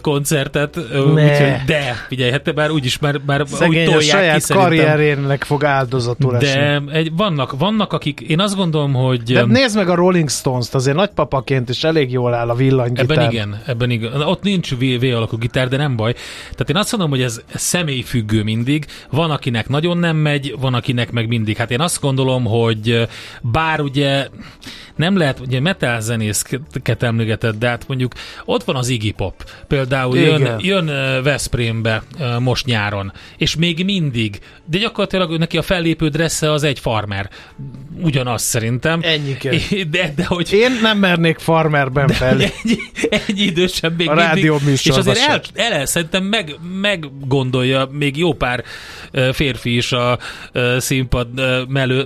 koncertet, 0.00 0.76
úgyhogy 0.76 1.54
de, 1.66 2.04
figyelj, 2.08 2.30
hát 2.30 2.54
már 2.54 2.70
úgyis 2.70 2.98
már, 2.98 3.20
már 3.26 3.42
Szegény 3.46 3.86
úgy 3.86 3.92
tolják 3.92 4.14
a 4.14 4.18
saját 4.18 4.46
ki, 4.46 4.52
karrierjének 4.52 5.44
fog 5.44 5.64
áldozatul 5.64 6.36
esni. 6.36 6.60
De 6.60 6.82
egy, 6.92 7.12
vannak, 7.16 7.58
vannak, 7.58 7.92
akik, 7.92 8.20
én 8.20 8.40
azt 8.40 8.56
gondolom, 8.56 8.92
hogy... 8.92 9.22
De 9.22 9.44
nézd 9.44 9.76
meg 9.76 9.88
a 9.88 9.94
Rolling 9.94 10.30
Stones-t, 10.30 10.74
azért 10.74 10.96
nagypapaként 10.96 11.68
is 11.68 11.84
elég 11.84 12.12
jól 12.12 12.34
áll 12.34 12.48
a 12.48 12.54
villanygitár. 12.54 13.10
Ebben 13.10 13.30
igen, 13.30 13.62
ebben 13.66 13.90
igen. 13.90 14.20
Ott 14.20 14.42
nincs 14.42 14.74
V, 14.74 14.84
v 15.00 15.02
alakú 15.14 15.36
gitár, 15.36 15.68
de 15.68 15.76
nem 15.76 15.96
baj. 15.96 16.12
Tehát 16.50 16.70
én 16.70 16.76
azt 16.76 16.90
mondom, 16.90 17.10
hogy 17.10 17.22
ez 17.22 17.42
személyfüggő 17.54 18.42
mindig. 18.42 18.86
Van, 19.10 19.30
akinek 19.30 19.68
nagyon 19.68 19.98
nem 19.98 20.16
megy, 20.16 20.54
van, 20.60 20.74
akinek 20.74 21.10
meg 21.10 21.28
mindig. 21.28 21.56
Hát 21.56 21.70
én 21.70 21.80
azt 21.80 22.00
gondolom, 22.00 22.44
hogy 22.44 23.08
bár 23.40 23.80
ugye 23.80 24.28
nem 24.96 25.16
lehet, 25.16 25.40
ugye 25.40 25.60
metal 25.60 26.00
zenészket 26.00 27.02
emlegetett, 27.08 27.58
de 27.58 27.68
hát 27.68 27.88
mondjuk 27.88 28.12
ott 28.44 28.64
van 28.64 28.76
az 28.76 28.88
Iggy 28.88 29.12
Pop, 29.12 29.50
Például 29.66 30.18
jön, 30.18 30.56
jön 30.58 30.86
Veszprémbe 31.22 32.02
most 32.38 32.66
nyáron, 32.66 33.12
és 33.36 33.56
még 33.56 33.84
mindig, 33.84 34.38
de 34.64 34.78
gyakorlatilag 34.78 35.38
neki 35.38 35.58
a 35.58 35.62
fellépő 35.62 36.08
dressze 36.08 36.52
az 36.52 36.62
egy 36.62 36.78
farmer. 36.78 37.30
Ugyanaz 38.02 38.42
szerintem. 38.42 39.00
Ennyi 39.02 39.36
De, 39.90 40.12
de 40.16 40.24
hogy... 40.24 40.52
Én 40.52 40.78
nem 40.82 40.98
mernék 40.98 41.38
farmerben 41.38 42.08
fel. 42.08 42.40
Egy, 42.40 42.78
egy 43.10 43.40
idősen 43.40 43.92
még 43.96 44.08
a 44.08 44.14
mindig. 44.34 44.52
És 44.72 44.88
azért 44.88 45.18
el, 45.18 45.40
el, 45.54 45.72
el 45.72 45.86
szerintem 45.86 46.24
meg, 46.24 46.54
meggondolja 46.80 47.88
még 47.92 48.16
jó 48.16 48.32
pár 48.32 48.64
férfi 49.32 49.76
is 49.76 49.92
a 49.92 50.18
színpad 50.78 51.28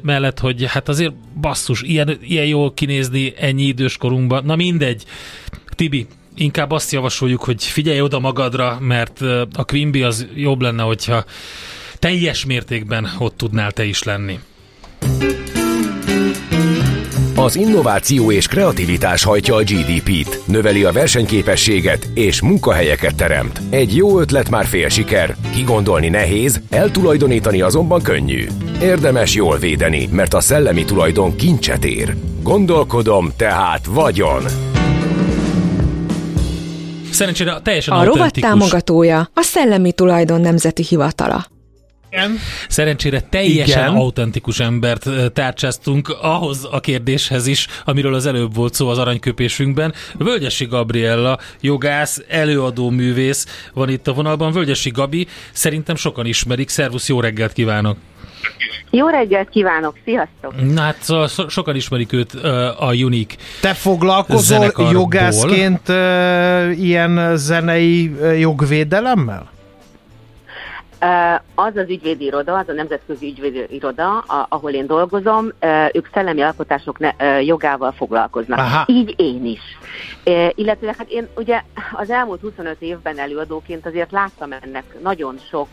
mellett, 0.03 0.39
hogy 0.39 0.65
hát 0.67 0.89
azért 0.89 1.13
basszus, 1.41 1.83
ilyen, 1.83 2.19
ilyen 2.21 2.47
jól 2.47 2.75
kinézni 2.75 3.33
ennyi 3.39 3.63
időskorunkban. 3.63 4.45
Na 4.45 4.57
mindegy. 4.57 4.92
Tibi, 5.77 6.07
inkább 6.35 6.71
azt 6.71 6.93
javasoljuk, 6.93 7.45
hogy 7.45 7.65
figyelj 7.65 8.01
oda 8.01 8.19
magadra, 8.19 8.79
mert 8.81 9.21
a 9.53 9.65
Quimby 9.65 10.03
az 10.03 10.27
jobb 10.35 10.61
lenne, 10.61 10.83
hogyha 10.83 11.25
teljes 11.99 12.45
mértékben 12.45 13.11
ott 13.19 13.37
tudnál 13.37 13.73
te 13.73 13.85
is 13.85 14.03
lenni. 14.03 14.39
Az 17.35 17.57
innováció 17.57 18.33
és 18.33 18.47
kreativitás 18.47 19.25
hajtja 19.25 19.55
a 19.55 19.63
GDP-t, 19.63 20.41
növeli 20.47 20.85
a 20.85 20.93
versenyképességet 20.93 22.09
és 22.15 22.41
munkahelyeket 22.41 23.15
teremt. 23.15 23.61
Egy 23.71 23.97
jó 23.97 24.21
ötlet 24.21 24.51
már 24.51 24.65
fél 24.65 24.89
siker, 24.89 25.37
kigondolni 25.55 26.09
nehéz, 26.09 26.61
eltulajdonítani 26.71 27.61
azonban 27.61 28.03
könnyű. 28.03 28.47
Érdemes 28.81 29.35
jól 29.35 29.59
védeni, 29.59 30.09
mert 30.13 30.35
a 30.35 30.41
szellemi 30.41 30.85
tulajdon 30.85 31.37
kincset 31.37 31.85
ér. 31.85 32.17
Gondolkodom, 32.43 33.33
tehát 33.37 33.87
vagyon. 33.87 34.43
Szerencsére 37.13 37.61
teljesen 37.63 37.95
A 37.95 38.05
rovat 38.05 38.41
támogatója 38.41 39.31
a 39.35 39.43
Szellemi 39.43 39.93
Tulajdon 39.93 40.41
Nemzeti 40.41 40.85
Hivatala. 40.89 41.47
Igen. 42.13 42.39
Szerencsére 42.69 43.21
teljesen 43.21 43.83
Igen. 43.83 43.95
autentikus 43.95 44.61
embert 44.61 45.33
tárcsáztunk 45.33 46.09
ahhoz 46.21 46.69
a 46.71 46.81
kérdéshez 46.81 47.47
is, 47.47 47.67
amiről 47.85 48.15
az 48.15 48.27
előbb 48.27 48.55
volt 48.55 48.75
szó 48.75 48.89
az 48.89 48.99
aranyköpésünkben. 48.99 49.95
Völgyesi 50.19 50.65
Gabriella, 50.65 51.39
jogász, 51.61 52.23
előadó 52.29 52.91
művész 52.91 53.47
van 53.75 53.89
itt 53.89 54.09
a 54.09 54.13
vonalban. 54.13 54.53
Völgyesi 54.53 54.91
Gabi, 54.91 55.27
szerintem 55.53 55.97
sokan 55.97 56.27
ismerik. 56.27 56.69
Szervusz, 56.69 57.09
jó 57.09 57.21
reggelt 57.21 57.53
kívánok! 57.53 57.97
Jó 58.91 59.09
reggelt 59.09 59.49
kívánok, 59.49 59.97
sziasztok! 60.05 60.73
Na 60.73 60.81
hát 60.81 60.97
szóval 61.01 61.29
so, 61.29 61.49
sokan 61.49 61.77
ismerik 61.77 62.13
őt 62.13 62.33
a 62.79 62.95
Unique 62.95 63.37
Te 63.61 63.75
foglalkozol 63.75 64.73
jogászként 64.93 65.89
ilyen 66.79 67.37
zenei 67.37 68.13
jogvédelemmel? 68.39 69.52
Az 71.55 71.77
az 71.77 71.89
ügyvédi 71.89 72.25
iroda, 72.25 72.57
az 72.57 72.69
a 72.69 72.73
nemzetközi 72.73 73.27
ügyvédi 73.27 73.67
iroda, 73.69 74.25
ahol 74.49 74.71
én 74.71 74.87
dolgozom, 74.87 75.53
ők 75.93 76.09
szellemi 76.13 76.41
alkotások 76.41 76.97
jogával 77.45 77.93
foglalkoznak. 77.93 78.59
Aha. 78.59 78.85
Így 78.87 79.15
én 79.17 79.45
is. 79.45 79.61
Illetve 80.55 80.95
hát 80.99 81.09
én 81.09 81.29
ugye 81.37 81.63
az 81.93 82.11
elmúlt 82.11 82.41
25 82.41 82.77
évben 82.79 83.19
előadóként 83.19 83.87
azért 83.87 84.11
láttam 84.11 84.53
ennek 84.53 84.85
nagyon 85.03 85.39
sok 85.51 85.69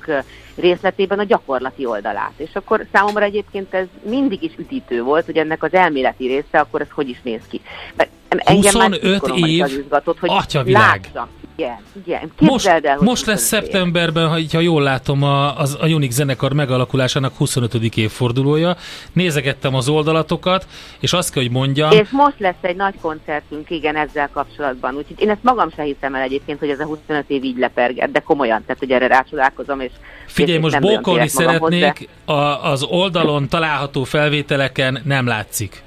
részletében 0.55 1.19
a 1.19 1.23
gyakorlati 1.23 1.85
oldalát. 1.85 2.33
És 2.35 2.49
akkor 2.53 2.85
számomra 2.91 3.23
egyébként 3.23 3.73
ez 3.73 3.85
mindig 4.01 4.43
is 4.43 4.51
üdítő 4.57 5.03
volt, 5.03 5.25
hogy 5.25 5.37
ennek 5.37 5.63
az 5.63 5.73
elméleti 5.73 6.27
része, 6.27 6.59
akkor 6.59 6.81
ez 6.81 6.89
hogy 6.91 7.09
is 7.09 7.21
néz 7.23 7.41
ki. 7.49 7.61
Mert 7.95 8.09
engem 8.29 8.73
25 8.73 9.27
már 9.27 9.37
év, 9.37 9.65
izgatott, 9.65 10.19
hogy 10.19 10.29
atyavilág. 10.33 11.01
Látszam. 11.13 11.29
Igen, 11.59 11.77
igen. 12.05 12.31
most, 12.39 12.67
el, 12.67 12.97
most 12.99 13.25
lesz 13.25 13.41
szeptemberben, 13.41 14.27
ha, 14.27 14.39
ha 14.51 14.59
jól 14.59 14.81
látom, 14.83 15.23
a, 15.23 15.57
az, 15.57 15.77
a 15.81 15.87
Unix 15.87 16.13
zenekar 16.15 16.53
megalakulásának 16.53 17.37
25. 17.37 17.73
évfordulója. 17.95 18.75
Nézegettem 19.13 19.75
az 19.75 19.89
oldalatokat, 19.89 20.67
és 20.99 21.13
azt 21.13 21.31
kell, 21.31 21.43
hogy 21.43 21.51
mondjam... 21.51 21.91
És 21.91 22.09
most 22.09 22.39
lesz 22.39 22.53
egy 22.61 22.75
nagy 22.75 22.95
koncertünk, 23.01 23.69
igen, 23.69 23.95
ezzel 23.95 24.29
kapcsolatban. 24.33 24.95
Úgyhogy 24.95 25.21
én 25.21 25.29
ezt 25.29 25.43
magam 25.43 25.71
sem 25.75 25.85
hiszem 25.85 26.15
el 26.15 26.21
egyébként, 26.21 26.59
hogy 26.59 26.69
ez 26.69 26.79
a 26.79 26.85
25 26.85 27.23
év 27.27 27.43
így 27.43 27.57
leperget, 27.57 28.11
de 28.11 28.19
komolyan, 28.19 28.61
tehát 28.61 28.79
hogy 28.79 28.91
erre 28.91 29.07
rácsodálkozom, 29.07 29.79
és 29.79 29.91
Figyelj, 30.25 30.59
most 30.59 30.79
bókolni 30.79 31.27
szeretnék, 31.27 32.09
de... 32.25 32.33
a, 32.33 32.69
az 32.71 32.83
oldalon 32.83 33.47
található 33.47 34.03
felvételeken 34.03 35.01
nem 35.03 35.27
látszik 35.27 35.83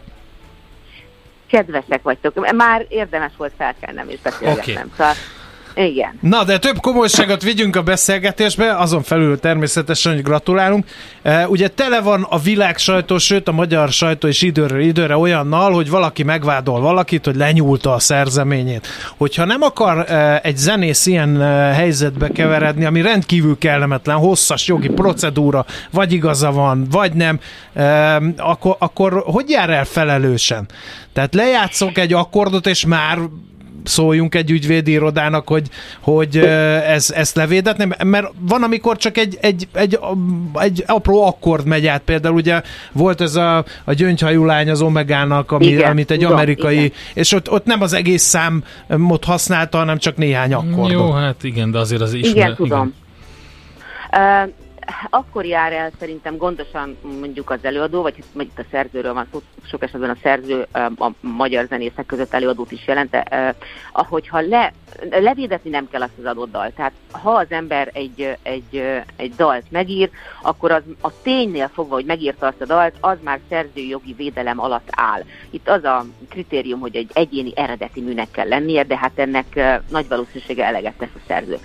kedvesek 1.53 2.03
vagytok. 2.03 2.53
Már 2.53 2.87
érdemes 2.89 3.33
volt 3.37 3.53
felkelnem 3.57 4.09
és 4.09 4.19
beszélgetnem. 4.23 4.75
Okay. 4.75 4.91
Szóval 4.97 5.15
igen. 5.75 6.19
Na, 6.21 6.45
de 6.45 6.59
több 6.59 6.81
komolyságot 6.81 7.43
vigyünk 7.43 7.77
a 7.77 7.83
beszélgetésbe, 7.83 8.77
azon 8.77 9.03
felül 9.03 9.41
természetesen, 9.41 10.13
hogy 10.13 10.23
gratulálunk. 10.23 10.87
E, 11.23 11.49
ugye 11.49 11.69
tele 11.69 12.01
van 12.01 12.27
a 12.31 12.39
világ 12.39 12.79
sajtó, 12.79 13.19
sőt 13.19 13.49
a 13.49 13.53
magyar 13.53 13.89
sajtó 13.89 14.29
is 14.29 14.43
időről 14.43 14.81
időre 14.81 15.17
olyannal, 15.17 15.73
hogy 15.73 15.91
valaki 15.91 16.23
megvádol 16.23 16.81
valakit, 16.81 17.25
hogy 17.25 17.37
lenyúlta 17.37 17.93
a 17.93 17.99
szerzeményét. 17.99 18.87
Hogyha 19.17 19.45
nem 19.45 19.63
akar 19.63 20.11
e, 20.11 20.41
egy 20.43 20.57
zenész 20.57 21.07
ilyen 21.07 21.41
e, 21.41 21.73
helyzetbe 21.73 22.29
keveredni, 22.29 22.85
ami 22.85 23.01
rendkívül 23.01 23.59
kellemetlen, 23.59 24.17
hosszas 24.17 24.67
jogi 24.67 24.89
procedúra, 24.89 25.67
vagy 25.91 26.13
igaza 26.13 26.53
van, 26.53 26.87
vagy 26.91 27.13
nem, 27.13 27.41
akkor, 28.37 28.77
akkor 28.79 29.23
hogy 29.27 29.51
jár 29.51 29.71
el 29.71 29.85
felelősen? 29.85 30.69
Tehát 31.13 31.35
lejátszok 31.35 31.99
egy 31.99 32.13
akkordot, 32.13 32.67
és 32.67 32.87
már 32.87 33.19
szóljunk 33.85 34.35
egy 34.35 34.51
ügyvédi 34.51 34.91
irodának, 34.91 35.49
hogy, 35.49 35.69
hogy 36.01 36.37
ez, 36.37 37.11
ezt 37.11 37.37
levédetni, 37.37 37.89
mert 38.05 38.31
van, 38.39 38.63
amikor 38.63 38.97
csak 38.97 39.19
egy, 39.19 39.39
egy, 39.41 39.69
egy, 39.73 39.99
egy 40.55 40.85
apró 40.87 41.27
akkord 41.27 41.67
megy 41.67 41.87
át, 41.87 42.03
például 42.03 42.35
ugye 42.35 42.63
volt 42.93 43.21
ez 43.21 43.35
a, 43.35 43.65
a 43.85 43.93
gyöngyhajú 43.93 44.45
lány 44.45 44.71
az 44.71 44.83
Omegának, 44.83 45.53
ami, 45.53 45.67
igen, 45.67 45.91
amit 45.91 46.11
egy 46.11 46.19
tudom, 46.19 46.33
amerikai, 46.33 46.77
igen. 46.77 46.93
és 47.15 47.33
ott, 47.33 47.51
ott 47.51 47.65
nem 47.65 47.83
az 47.83 47.93
egész 47.93 48.23
számot 48.23 49.25
használta, 49.25 49.79
hanem 49.79 49.99
csak 49.99 50.17
néhány 50.17 50.53
akkordot. 50.53 50.91
Jó, 50.91 51.11
hát 51.11 51.45
igen, 51.45 51.71
de 51.71 51.79
azért 51.79 52.03
az 52.03 52.13
is. 52.13 52.31
Igen, 52.31 52.55
tudom. 52.55 52.95
Igen. 54.13 54.45
Uh, 54.45 54.53
akkor 55.11 55.45
jár 55.45 55.73
el 55.73 55.91
szerintem 55.99 56.37
gondosan 56.37 56.97
mondjuk 57.21 57.51
az 57.51 57.59
előadó, 57.63 58.03
vagy 58.03 58.15
itt 58.39 58.59
a 58.59 58.65
szerzőről 58.71 59.15
van 59.15 59.27
szó, 59.33 59.43
sok 59.67 59.83
esetben 59.83 60.11
a 60.11 60.17
szerző 60.23 60.67
a 60.99 61.11
magyar 61.21 61.67
zenészek 61.67 62.07
között 62.07 62.33
előadót 62.33 62.73
is 62.73 62.87
jelent, 62.87 63.17
ahogyha 63.93 64.41
le, 64.41 64.73
levédetni 65.11 65.71
nem 65.71 65.89
kell 65.89 66.03
azt 66.03 66.19
az 66.19 66.25
adott 66.25 66.51
dalt. 66.51 66.75
Tehát 66.75 66.93
ha 67.11 67.31
az 67.31 67.47
ember 67.49 67.91
egy, 67.93 68.37
egy, 68.43 69.03
egy 69.17 69.35
dalt 69.35 69.65
megír, 69.71 70.11
akkor 70.43 70.71
az 70.71 70.83
a 71.01 71.23
ténynél 71.23 71.71
fogva, 71.75 71.95
hogy 71.95 72.05
megírta 72.05 72.47
azt 72.47 72.61
a 72.61 72.67
dalt, 72.67 72.95
az 73.01 73.19
már 73.23 73.41
szerzői 73.49 73.89
jogi 73.89 74.13
védelem 74.13 74.61
alatt 74.61 74.89
áll. 74.91 75.25
Itt 75.51 75.69
az 75.69 75.85
a 75.85 76.05
kritérium, 76.29 76.81
hogy 76.81 76.97
egy 76.97 77.11
egyéni 77.13 77.53
eredeti 77.55 78.01
műnek 78.01 78.31
kell 78.31 78.49
lennie, 78.49 78.83
de 78.83 78.99
hát 78.99 79.19
ennek 79.19 79.81
nagy 79.91 80.09
valószínűsége 80.09 80.65
eleget 80.65 80.95
tesz 80.99 81.15
a 81.15 81.21
szerző. 81.27 81.59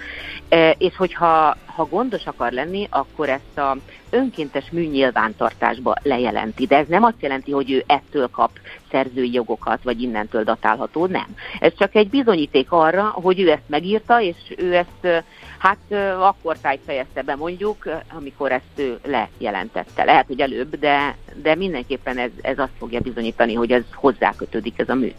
És 0.77 0.95
hogyha 0.95 1.57
ha 1.77 1.85
gondos 1.85 2.25
akar 2.25 2.51
lenni, 2.51 2.87
akkor 2.89 3.29
ezt 3.29 3.57
a 3.57 3.77
önkéntes 4.09 4.69
műnyilvántartásba 4.71 5.95
lejelenti. 6.03 6.65
De 6.65 6.77
ez 6.77 6.87
nem 6.87 7.03
azt 7.03 7.21
jelenti, 7.21 7.51
hogy 7.51 7.71
ő 7.71 7.83
ettől 7.87 8.29
kap 8.29 8.51
szerzői 8.91 9.33
jogokat, 9.33 9.83
vagy 9.83 10.01
innentől 10.01 10.43
datálható, 10.43 11.05
nem. 11.05 11.27
Ez 11.59 11.71
csak 11.77 11.95
egy 11.95 12.09
bizonyíték 12.09 12.71
arra, 12.71 13.03
hogy 13.03 13.39
ő 13.39 13.51
ezt 13.51 13.69
megírta, 13.69 14.21
és 14.21 14.35
ő 14.57 14.75
ezt 14.75 15.25
hát 15.57 15.93
akkor 16.19 16.57
tájt 16.57 16.81
fejezte 16.85 17.21
be 17.21 17.35
mondjuk, 17.35 17.89
amikor 18.17 18.51
ezt 18.51 18.63
ő 18.75 18.99
lejelentette. 19.05 20.03
Lehet, 20.03 20.27
hogy 20.27 20.39
előbb, 20.39 20.75
de, 20.75 21.15
de 21.41 21.55
mindenképpen 21.55 22.17
ez, 22.17 22.31
ez 22.41 22.59
azt 22.59 22.77
fogja 22.77 22.99
bizonyítani, 22.99 23.53
hogy 23.53 23.71
ez 23.71 23.83
hozzákötődik 23.93 24.79
ez 24.79 24.89
a 24.89 24.95
mű. 24.95 25.11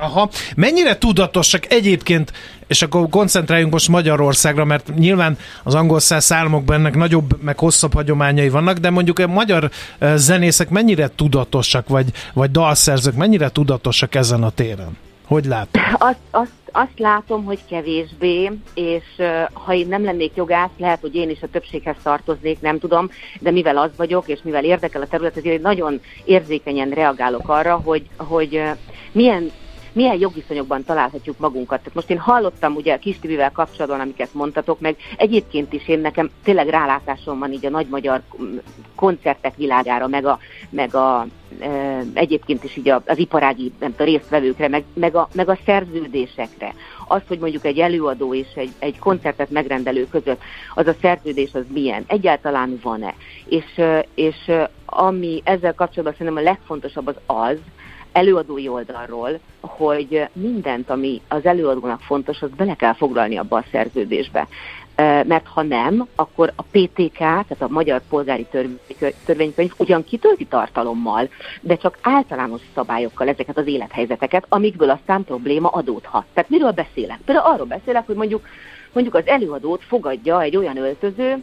Aha. 0.00 0.28
Mennyire 0.56 0.98
tudatosak 0.98 1.72
egyébként, 1.72 2.32
és 2.66 2.82
akkor 2.82 3.08
koncentráljunk 3.08 3.72
most 3.72 3.88
Magyarországra, 3.88 4.64
mert 4.64 4.94
nyilván 4.94 5.38
az 5.62 5.74
angol 5.74 6.00
száz 6.00 6.24
számokban 6.24 6.76
ennek 6.76 6.94
nagyobb, 6.94 7.42
meg 7.42 7.58
hosszabb 7.58 7.94
hagyományai 7.94 8.48
vannak, 8.48 8.76
de 8.78 8.90
mondjuk 8.90 9.18
a 9.18 9.26
magyar 9.26 9.70
zenészek 10.14 10.68
mennyire 10.68 11.10
tudatosak, 11.16 11.88
vagy, 11.88 12.06
vagy 12.32 12.50
dalszerzők 12.50 13.14
mennyire 13.14 13.48
tudatosak 13.48 14.14
ezen 14.14 14.42
a 14.42 14.50
téren? 14.50 14.96
Hogy 15.26 15.44
látod? 15.44 15.82
Azt, 15.98 16.18
azt, 16.30 16.50
azt 16.72 16.98
látom, 16.98 17.44
hogy 17.44 17.58
kevésbé, 17.68 18.50
és 18.74 19.04
ha 19.52 19.74
én 19.74 19.88
nem 19.88 20.04
lennék 20.04 20.32
jogász, 20.34 20.70
lehet, 20.76 21.00
hogy 21.00 21.14
én 21.14 21.30
is 21.30 21.42
a 21.42 21.48
többséghez 21.52 21.96
tartoznék, 22.02 22.60
nem 22.60 22.78
tudom, 22.78 23.10
de 23.40 23.50
mivel 23.50 23.78
az 23.78 23.90
vagyok, 23.96 24.28
és 24.28 24.38
mivel 24.42 24.64
érdekel 24.64 25.02
a 25.02 25.06
terület, 25.06 25.36
ezért 25.36 25.62
nagyon 25.62 26.00
érzékenyen 26.24 26.90
reagálok 26.90 27.48
arra, 27.48 27.80
hogy, 27.84 28.02
hogy 28.16 28.62
milyen 29.12 29.50
milyen 29.92 30.18
jogviszonyokban 30.18 30.84
találhatjuk 30.84 31.38
magunkat. 31.38 31.78
Tehát 31.78 31.94
most 31.94 32.10
én 32.10 32.18
hallottam 32.18 32.74
ugye 32.74 32.94
a 32.94 32.98
kis 32.98 33.18
TV-vel 33.18 33.52
kapcsolatban, 33.52 34.00
amiket 34.00 34.34
mondtatok, 34.34 34.80
meg 34.80 34.96
egyébként 35.16 35.72
is 35.72 35.88
én 35.88 36.00
nekem 36.00 36.30
tényleg 36.44 36.68
rálátásom 36.68 37.38
van 37.38 37.52
így 37.52 37.66
a 37.66 37.70
nagy 37.70 37.86
magyar 37.88 38.22
mm, 38.42 38.56
koncertek 38.94 39.56
világára, 39.56 40.06
meg 40.06 40.24
a, 40.24 40.38
meg 40.70 40.94
a 40.94 41.26
e, 41.60 42.02
egyébként 42.14 42.64
is 42.64 42.76
így 42.76 42.88
az 42.88 43.18
iparági 43.18 43.72
nem 43.80 43.90
tudom, 43.90 44.06
résztvevőkre, 44.06 44.68
meg, 44.68 44.84
meg, 44.94 45.14
a, 45.14 45.28
meg 45.34 45.48
a 45.48 45.58
szerződésekre. 45.64 46.74
Az, 47.08 47.20
hogy 47.28 47.38
mondjuk 47.38 47.64
egy 47.64 47.78
előadó 47.78 48.34
és 48.34 48.48
egy, 48.54 48.70
egy 48.78 48.98
koncertet 48.98 49.50
megrendelő 49.50 50.06
között 50.10 50.42
az 50.74 50.86
a 50.86 50.94
szerződés 51.00 51.50
az 51.52 51.64
milyen, 51.72 52.04
egyáltalán 52.06 52.78
van-e. 52.82 53.14
És, 53.44 53.80
és 54.14 54.50
ami 54.86 55.40
ezzel 55.44 55.74
kapcsolatban 55.74 56.18
szerintem 56.18 56.44
a 56.44 56.48
legfontosabb 56.48 57.06
az 57.06 57.16
az, 57.26 57.58
előadói 58.12 58.68
oldalról, 58.68 59.38
hogy 59.60 60.28
mindent, 60.32 60.90
ami 60.90 61.20
az 61.28 61.44
előadónak 61.44 62.00
fontos, 62.00 62.42
az 62.42 62.50
bele 62.56 62.74
kell 62.74 62.94
foglalni 62.94 63.36
abba 63.36 63.56
a 63.56 63.64
szerződésbe. 63.72 64.48
Mert 65.26 65.46
ha 65.46 65.62
nem, 65.62 66.06
akkor 66.14 66.52
a 66.56 66.62
PTK, 66.62 67.18
tehát 67.18 67.62
a 67.62 67.68
Magyar 67.68 68.00
Polgári 68.08 68.46
Törvénykönyv 69.24 69.72
ugyan 69.76 70.04
kitölti 70.04 70.44
tartalommal, 70.44 71.28
de 71.60 71.76
csak 71.76 71.98
általános 72.02 72.60
szabályokkal 72.74 73.28
ezeket 73.28 73.58
az 73.58 73.66
élethelyzeteket, 73.66 74.46
amikből 74.48 74.90
aztán 74.90 75.24
probléma 75.24 75.68
adódhat. 75.68 76.24
Tehát 76.34 76.50
miről 76.50 76.70
beszélek? 76.70 77.18
Például 77.24 77.52
arról 77.52 77.66
beszélek, 77.66 78.06
hogy 78.06 78.16
mondjuk 78.16 78.46
mondjuk 78.92 79.14
az 79.14 79.26
előadót 79.26 79.82
fogadja 79.82 80.42
egy 80.42 80.56
olyan 80.56 80.76
öltöző, 80.76 81.42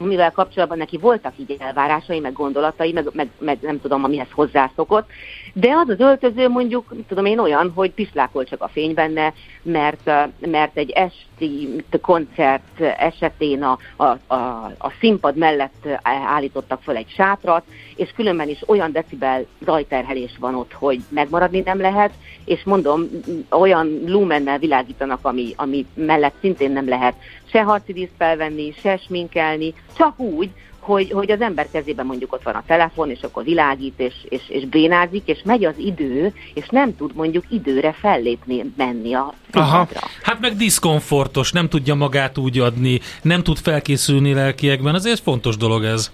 amivel 0.00 0.30
kapcsolatban 0.30 0.78
neki 0.78 0.96
voltak 0.96 1.32
így 1.36 1.56
elvárásai, 1.58 2.18
meg 2.18 2.32
gondolatai, 2.32 2.92
meg, 2.92 3.08
meg, 3.12 3.28
meg 3.38 3.58
nem 3.60 3.80
tudom, 3.80 4.04
amihez 4.04 4.30
hozzászokott, 4.30 5.08
de 5.52 5.70
az 5.70 5.88
az 5.88 6.00
öltöző 6.00 6.48
mondjuk, 6.48 6.94
tudom 7.08 7.24
én 7.24 7.38
olyan, 7.38 7.72
hogy 7.74 7.90
pislákol 7.90 8.44
csak 8.44 8.62
a 8.62 8.68
fény 8.68 8.94
benne, 8.94 9.32
mert, 9.62 10.10
mert 10.46 10.76
egy 10.76 10.90
esti 10.90 11.84
koncert 12.00 12.80
esetén 12.80 13.62
a, 13.62 13.78
a, 13.96 14.04
a, 14.34 14.34
a 14.78 14.92
színpad 15.00 15.36
mellett 15.36 15.86
állítottak 16.02 16.82
fel 16.82 16.96
egy 16.96 17.10
sátrat, 17.14 17.64
és 17.96 18.12
különben 18.16 18.48
is 18.48 18.62
olyan 18.66 18.92
decibel 18.92 19.46
zajterhelés 19.64 20.36
van 20.38 20.54
ott, 20.54 20.72
hogy 20.72 21.00
megmaradni 21.08 21.60
nem 21.60 21.80
lehet, 21.80 22.12
és 22.44 22.62
mondom, 22.64 23.08
olyan 23.50 24.00
lumennel 24.06 24.58
világítanak, 24.58 25.18
ami, 25.22 25.52
ami 25.56 25.86
mellett 25.94 26.34
szintén 26.40 26.72
nem 26.72 26.88
lehet 26.88 27.14
se 27.50 27.62
harci 27.62 27.92
díszt 27.92 28.12
felvenni, 28.18 28.74
se 28.82 28.96
sminkelni, 28.96 29.74
csak 29.96 30.18
úgy, 30.18 30.50
hogy, 30.80 31.10
hogy 31.10 31.30
az 31.30 31.40
ember 31.40 31.66
kezében 31.72 32.06
mondjuk 32.06 32.32
ott 32.32 32.42
van 32.42 32.54
a 32.54 32.62
telefon, 32.66 33.10
és 33.10 33.18
akkor 33.22 33.44
világít, 33.44 33.94
és, 33.96 34.14
és, 34.28 34.42
és 34.48 34.64
bénázik, 34.64 35.22
és 35.24 35.40
megy 35.44 35.64
az 35.64 35.74
idő, 35.78 36.34
és 36.54 36.68
nem 36.68 36.96
tud 36.96 37.14
mondjuk 37.14 37.44
időre 37.48 37.92
fellépni, 37.92 38.72
menni 38.76 39.14
a 39.14 39.34
Aha. 39.52 39.88
Hát 40.22 40.40
meg 40.40 40.56
diszkomfortos, 40.56 41.52
nem 41.52 41.68
tudja 41.68 41.94
magát 41.94 42.38
úgy 42.38 42.58
adni, 42.58 43.00
nem 43.22 43.42
tud 43.42 43.58
felkészülni 43.58 44.32
lelkiekben, 44.32 44.94
azért 44.94 45.20
fontos 45.20 45.56
dolog 45.56 45.84
ez. 45.84 46.10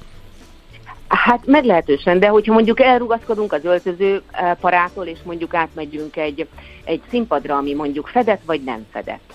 Hát 1.08 1.46
meglehetősen, 1.46 2.18
de 2.18 2.28
hogyha 2.28 2.52
mondjuk 2.52 2.80
elrugaszkodunk 2.80 3.52
az 3.52 3.64
öltöző 3.64 4.22
eh, 4.30 4.54
parától, 4.60 5.06
és 5.06 5.18
mondjuk 5.24 5.54
átmegyünk 5.54 6.16
egy, 6.16 6.46
egy 6.84 7.00
színpadra, 7.10 7.56
ami 7.56 7.74
mondjuk 7.74 8.06
fedett 8.06 8.42
vagy 8.46 8.62
nem 8.64 8.86
fedett. 8.92 9.32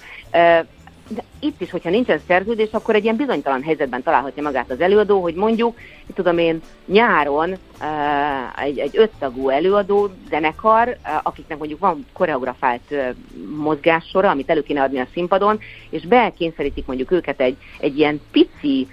De 1.14 1.24
itt 1.40 1.62
is, 1.62 1.72
hogyha 1.72 1.90
nincsen 1.90 2.20
szerződés, 2.28 2.70
akkor 2.72 2.96
egy 2.96 3.04
ilyen 3.04 3.16
bizonytalan 3.16 3.64
helyzetben 3.64 4.04
találhatja 4.04 4.44
magát 4.44 4.72
az 4.72 4.82
előadó, 4.82 5.22
hogy 5.22 5.34
mondjuk, 5.34 5.78
tudom 6.14 6.38
én, 6.38 6.62
nyáron 6.86 7.50
uh, 7.50 8.64
egy, 8.64 8.80
egy 8.80 8.98
öttagú 8.98 9.50
előadó 9.50 10.10
zenekar, 10.30 10.88
uh, 10.88 11.20
akiknek 11.24 11.58
mondjuk 11.58 11.80
van 11.80 12.06
koreografált 12.14 12.82
uh, 12.90 13.16
mozgássora, 13.56 14.30
amit 14.30 14.50
elő 14.50 14.64
kéne 14.64 14.82
adni 14.82 15.00
a 15.00 15.08
színpadon, 15.14 15.60
és 15.90 16.06
bekényszerítik 16.06 16.86
mondjuk 16.86 17.12
őket 17.12 17.42
egy, 17.42 17.58
egy 17.80 17.98
ilyen 17.98 18.22
pici 18.32 18.88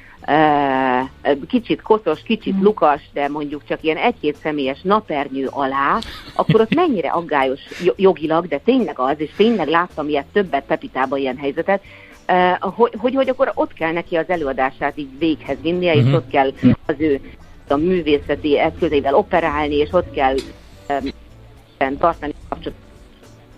kicsit 1.49 1.83
koszos, 1.83 2.23
kicsit 2.23 2.55
mm. 2.55 2.63
lukas, 2.63 3.01
de 3.13 3.29
mondjuk 3.29 3.63
csak 3.69 3.83
ilyen 3.83 3.97
egy-két 3.97 4.37
személyes 4.37 4.81
napernyő 4.83 5.47
alá, 5.51 5.99
akkor 6.35 6.61
ott 6.61 6.75
mennyire 6.75 7.09
aggályos 7.09 7.61
jogilag, 7.97 8.47
de 8.47 8.59
tényleg 8.59 8.99
az, 8.99 9.15
és 9.17 9.31
tényleg 9.37 9.69
láttam 9.69 10.09
ilyet 10.09 10.27
többet 10.33 10.65
Pepitában 10.67 11.19
ilyen 11.19 11.37
helyzetet, 11.37 11.83
hogy, 12.61 12.95
hogy, 12.99 13.15
hogy 13.15 13.29
akkor 13.29 13.53
ott 13.55 13.73
kell 13.73 13.93
neki 13.93 14.17
az 14.17 14.29
előadását 14.29 14.99
így 14.99 15.19
véghez 15.19 15.57
vinnie, 15.63 15.95
és 15.95 16.03
mm-hmm. 16.03 16.15
ott 16.15 16.29
kell 16.31 16.53
az 16.87 16.95
ő 16.99 17.21
a 17.69 17.77
művészeti 17.77 18.59
eszközeivel 18.59 19.15
operálni, 19.15 19.75
és 19.75 19.89
ott 19.93 20.11
kell 20.11 20.35
um, 20.89 21.99
tartani 21.99 22.35
kapcsolatot 22.49 22.83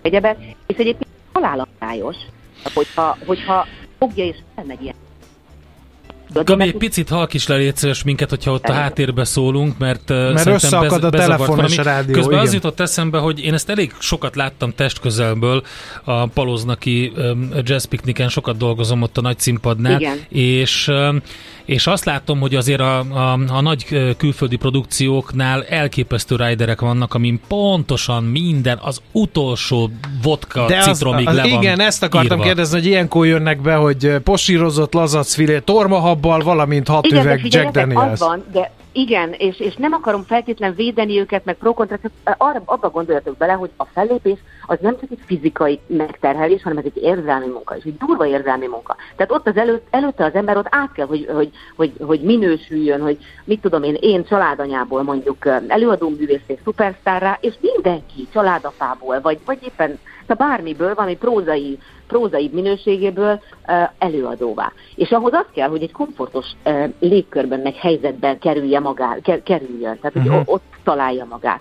egyebet, 0.03 0.39
és 0.67 0.77
egyébként 0.77 1.11
halálaggályos, 1.33 2.17
hogyha, 2.75 3.17
hogyha 3.27 3.67
fogja 3.99 4.25
és 4.25 4.37
elmegy 4.55 4.83
ilyen 4.83 4.95
Gabi, 6.33 6.63
egy 6.63 6.77
picit 6.77 7.09
halk 7.09 7.35
is 7.35 7.47
le 7.47 7.73
minket, 8.05 8.29
hogyha 8.29 8.53
ott 8.53 8.65
a 8.65 8.73
háttérbe 8.73 9.25
szólunk, 9.25 9.79
mert, 9.79 10.09
mert 10.09 10.47
összeakad 10.47 11.05
a 11.05 11.11
telefon 11.11 11.65
és 11.65 11.79
a 11.79 11.83
rádió. 11.83 12.15
Közben 12.15 12.33
igen. 12.33 12.45
az 12.45 12.53
jutott 12.53 12.81
eszembe, 12.81 13.19
hogy 13.19 13.45
én 13.45 13.55
ezt 13.55 13.71
elég 13.71 13.95
sokat 13.99 14.37
láttam 14.37 14.75
testközelből 14.75 15.63
a 16.05 16.27
Paloznaki 16.27 17.13
jazz 17.63 17.85
pikniken, 17.85 18.29
sokat 18.29 18.57
dolgozom 18.57 19.03
ott 19.03 19.19
a 19.19 19.21
nagy 19.21 19.39
színpadnál, 19.39 20.01
igen. 20.01 20.19
és 20.29 20.91
és 21.71 21.87
azt 21.87 22.05
látom, 22.05 22.41
hogy 22.41 22.55
azért 22.55 22.81
a, 22.81 22.99
a, 22.99 23.39
a 23.49 23.61
nagy 23.61 24.15
külföldi 24.17 24.57
produkcióknál 24.57 25.65
elképesztő 25.65 26.37
riderek 26.37 26.81
vannak, 26.81 27.15
amin 27.15 27.41
pontosan 27.49 28.25
minden, 28.25 28.79
az 28.83 29.01
utolsó 29.13 29.91
vodka 30.23 30.67
De 30.67 30.81
citromig 30.81 31.29
az, 31.29 31.37
az, 31.37 31.43
le 31.45 31.51
van 31.51 31.63
Igen, 31.63 31.81
ezt 31.81 32.03
akartam 32.03 32.33
írva. 32.37 32.43
kérdezni, 32.43 32.79
hogy 32.79 32.87
ilyenkor 32.87 33.27
jönnek 33.27 33.61
be, 33.61 33.75
hogy 33.75 34.17
posírozott 34.25 34.93
lazacfilé, 34.93 35.61
tormahabbal, 36.21 36.55
valamint 36.55 36.89
hat 36.89 37.07
igen, 37.07 37.25
üveg 37.25 37.41
Jack 37.45 37.71
Daniels. 37.71 38.13
Az 38.13 38.19
van, 38.19 38.45
de 38.53 38.71
igen, 38.93 39.33
és, 39.33 39.61
és 39.61 39.75
nem 39.75 39.93
akarom 39.93 40.23
feltétlen 40.23 40.75
védeni 40.75 41.19
őket, 41.19 41.45
meg 41.45 41.55
pro 41.55 41.75
arra, 42.37 42.63
abba 42.65 42.91
gondoljatok 42.91 43.37
bele, 43.37 43.53
hogy 43.53 43.71
a 43.77 43.85
fellépés 43.85 44.39
az 44.67 44.79
nem 44.81 44.97
csak 45.01 45.11
egy 45.11 45.19
fizikai 45.27 45.81
megterhelés, 45.87 46.63
hanem 46.63 46.79
ez 46.79 46.85
egy 46.85 47.03
érzelmi 47.03 47.47
munka, 47.47 47.77
és 47.77 47.85
egy 47.85 47.97
durva 47.97 48.27
érzelmi 48.27 48.67
munka. 48.67 48.97
Tehát 49.17 49.33
ott 49.33 49.47
az 49.47 49.57
előtt, 49.57 49.87
előtte 49.91 50.25
az 50.25 50.35
ember 50.35 50.57
ott 50.57 50.67
át 50.71 50.93
kell, 50.93 51.07
hogy, 51.07 51.27
hogy, 51.33 51.51
hogy, 51.77 51.93
hogy 52.01 52.21
minősüljön, 52.21 53.01
hogy 53.01 53.19
mit 53.45 53.61
tudom 53.61 53.83
én, 53.83 53.97
én 54.01 54.25
családanyából 54.25 55.03
mondjuk 55.03 55.47
előadó 55.69 56.09
művészé 56.09 56.59
szupersztárrá, 56.65 57.39
és 57.41 57.55
mindenki 57.61 58.29
családapából, 58.33 59.21
vagy, 59.21 59.39
vagy 59.45 59.59
éppen 59.63 59.99
bármiből, 60.35 60.95
valami 60.95 61.17
prózai 61.17 61.79
prózai 62.11 62.51
minőségéből 62.53 63.41
előadóvá. 63.99 64.73
És 64.95 65.11
ahhoz 65.11 65.33
az 65.33 65.47
kell, 65.55 65.69
hogy 65.69 65.83
egy 65.83 65.93
komfortos 65.93 66.47
légkörben, 66.99 67.61
meg 67.61 67.75
helyzetben 67.75 68.39
kerülje 68.39 68.81
magát, 68.81 69.43
kerüljön, 69.43 69.99
tehát 70.01 70.13
hogy 70.13 70.29
uh-huh. 70.29 70.43
ott 70.47 70.63
találja 70.85 71.25
magát. 71.25 71.61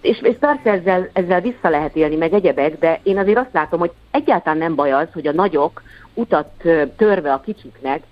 És, 0.00 0.20
és 0.22 0.36
persze 0.40 0.70
ezzel, 0.70 1.08
ezzel 1.12 1.40
vissza 1.40 1.68
lehet 1.68 1.96
élni, 1.96 2.16
meg 2.16 2.32
egyebek, 2.32 2.78
de 2.78 3.00
én 3.02 3.18
azért 3.18 3.38
azt 3.38 3.52
látom, 3.52 3.78
hogy 3.78 3.90
egyáltalán 4.10 4.58
nem 4.58 4.74
baj 4.74 4.92
az, 4.92 5.08
hogy 5.12 5.26
a 5.26 5.32
nagyok 5.32 5.82
utat 6.14 6.50
törve 6.96 7.32
a 7.32 7.40
kicsiknek 7.40 8.02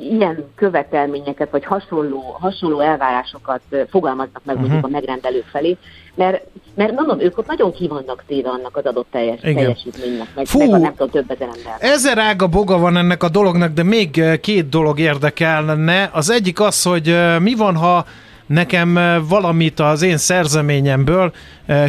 ilyen 0.00 0.44
követelményeket, 0.54 1.50
vagy 1.50 1.64
hasonló, 1.64 2.36
hasonló 2.40 2.80
elvárásokat 2.80 3.60
fogalmaznak 3.90 4.40
meg 4.44 4.54
uh-huh. 4.54 4.70
mondjuk 4.70 4.92
a 4.92 4.98
megrendelők 4.98 5.46
felé, 5.50 5.76
mert, 6.14 6.44
mert 6.74 6.92
mondom, 6.92 7.20
ők 7.20 7.38
ott 7.38 7.46
nagyon 7.46 7.72
kivannak 7.72 8.24
téve 8.26 8.48
annak 8.48 8.76
az 8.76 8.84
adott 8.84 9.06
teljes, 9.10 9.40
teljesítménynek, 9.40 10.28
meg, 10.34 10.46
Fú, 10.46 10.58
meg 10.58 10.72
a 10.72 10.78
nem 10.78 10.94
tudom, 10.94 11.10
több 11.10 11.30
ezer 11.30 11.48
ember. 11.56 11.76
Ezer 11.78 12.18
ága 12.18 12.46
boga 12.46 12.78
van 12.78 12.96
ennek 12.96 13.22
a 13.22 13.28
dolognak, 13.28 13.72
de 13.72 13.82
még 13.82 14.38
két 14.40 14.68
dolog 14.68 14.98
érdekelne. 14.98 16.10
Az 16.12 16.30
egyik 16.30 16.60
az, 16.60 16.82
hogy 16.82 17.16
mi 17.40 17.54
van, 17.54 17.76
ha 17.76 18.04
nekem 18.46 18.98
valamit 19.28 19.80
az 19.80 20.02
én 20.02 20.16
szerzeményemből 20.16 21.32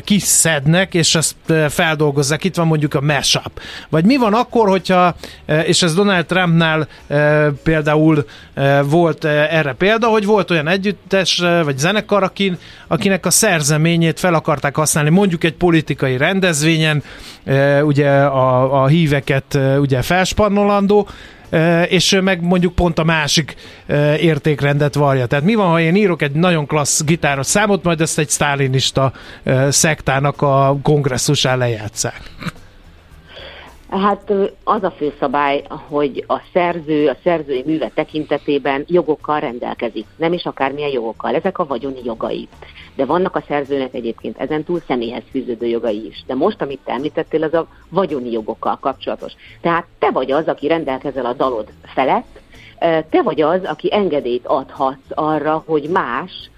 kiszednek, 0.04 0.94
és 0.94 1.16
ezt 1.16 1.36
feldolgozzák. 1.70 2.44
Itt 2.44 2.56
van 2.56 2.68
mondjuk 2.68 2.94
a 2.94 3.02
mashup. 3.02 3.62
Vagy 3.90 4.06
mi 4.06 4.18
van 4.18 4.34
akkor, 4.34 4.70
hogyha, 4.70 5.16
és 5.66 5.82
ez 5.82 5.96
Donald 5.96 6.26
Trumpnál 6.26 6.88
például 7.64 8.26
volt 8.84 9.26
erre 9.26 9.74
példa, 9.74 10.08
hogy 10.08 10.26
volt 10.26 10.52
olyan 10.52 10.68
együttes, 10.68 11.44
vagy 11.64 11.78
zenekar, 11.78 12.24
akin, 12.24 12.58
akinek 12.88 13.26
a 13.26 13.32
szerzeményét 13.32 14.20
fel 14.20 14.34
akarták 14.34 14.76
használni, 14.76 15.10
mondjuk 15.10 15.44
egy 15.44 15.54
politikai 15.54 16.18
rendezvényen, 16.18 17.04
ugye 17.82 18.10
a, 18.10 18.84
a 18.84 18.88
híveket 18.88 19.60
ugye 19.80 20.02
felspannolandó, 20.02 21.08
és 21.88 22.20
meg 22.22 22.42
mondjuk 22.42 22.76
pont 22.76 23.00
a 23.00 23.04
másik 23.04 23.56
értékrendet 24.20 24.94
varja. 24.94 25.26
Tehát 25.26 25.46
mi 25.46 25.56
van, 25.56 25.70
ha 25.70 25.80
én 25.80 25.96
írok 25.96 26.22
egy 26.22 26.32
nagyon 26.32 26.66
klassz 26.66 27.04
gitáros 27.04 27.46
számot, 27.46 27.84
majd 27.84 28.02
ezt 28.02 28.20
egy 28.20 28.30
sztálinista 28.30 29.14
szektának 29.70 30.42
a 30.42 30.78
kongresszusán 30.84 31.58
lejátszák? 31.58 32.22
Hát 34.02 34.34
az 34.64 34.84
a 34.84 34.92
főszabály, 34.92 35.64
hogy 35.90 36.24
a 36.28 36.42
szerző, 36.54 37.08
a 37.08 37.16
szerzői 37.24 37.64
műve 37.66 37.92
tekintetében 37.96 38.84
jogokkal 38.88 39.40
rendelkezik, 39.40 40.06
nem 40.16 40.34
is 40.34 40.46
akármilyen 40.46 40.92
jogokkal, 40.92 41.36
ezek 41.36 41.60
a 41.60 41.66
vagyoni 41.66 42.00
jogai. 42.04 42.48
De 42.96 43.06
vannak 43.06 43.36
a 43.36 43.44
szerzőnek 43.48 43.94
egyébként 43.94 44.40
ezentúl 44.40 44.82
személyhez 44.88 45.24
fűződő 45.32 45.66
jogai 45.66 46.06
is. 46.06 46.24
De 46.28 46.36
most, 46.36 46.62
amit 46.62 46.80
te 46.86 46.92
említettél, 46.92 47.44
az 47.44 47.54
a 47.54 47.68
vagyoni 47.90 48.32
jogokkal 48.32 48.78
kapcsolatos. 48.82 49.34
Tehát 49.62 49.86
te 50.00 50.12
vagy 50.12 50.32
az, 50.32 50.48
aki 50.48 50.68
rendelkezel 50.68 51.26
a 51.26 51.34
dalod 51.34 51.68
felett, 51.84 52.40
te 53.10 53.22
vagy 53.24 53.42
az, 53.42 53.64
aki 53.64 53.94
engedélyt 53.94 54.48
adhatsz 54.48 55.10
arra, 55.10 55.64
hogy 55.66 55.90
más 55.90 56.50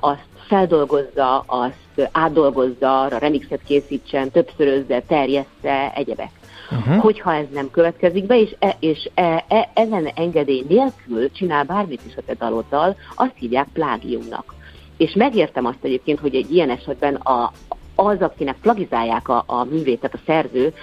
azt 0.00 0.26
feldolgozza, 0.46 1.44
azt 1.46 2.08
átdolgozza, 2.12 3.00
arra 3.00 3.18
remixet 3.18 3.60
készítsen, 3.66 4.30
többszörözze, 4.30 5.00
terjessze, 5.00 5.92
egyebek. 5.94 6.41
Uh-huh. 6.72 7.02
Hogyha 7.02 7.34
ez 7.34 7.46
nem 7.52 7.70
következik 7.70 8.26
be, 8.26 8.40
és, 8.40 8.54
e, 8.58 8.76
és 8.80 9.10
e, 9.14 9.44
e, 9.48 9.70
ezen 9.74 10.06
engedély 10.06 10.64
nélkül 10.68 11.32
csinál 11.32 11.64
bármit 11.64 12.00
is 12.06 12.16
a 12.16 12.22
te 12.26 12.34
daloddal, 12.34 12.96
azt 13.14 13.34
hívják 13.34 13.68
plágiumnak. 13.72 14.54
És 14.96 15.12
megértem 15.12 15.66
azt 15.66 15.78
egyébként, 15.84 16.18
hogy 16.18 16.34
egy 16.34 16.54
ilyen 16.54 16.70
esetben 16.70 17.14
a, 17.14 17.52
az, 17.94 18.20
akinek 18.20 18.56
plagizálják 18.62 19.28
a, 19.28 19.44
a 19.46 19.64
művét, 19.64 20.00
tehát 20.00 20.16
a 20.16 20.22
szerző, 20.26 20.74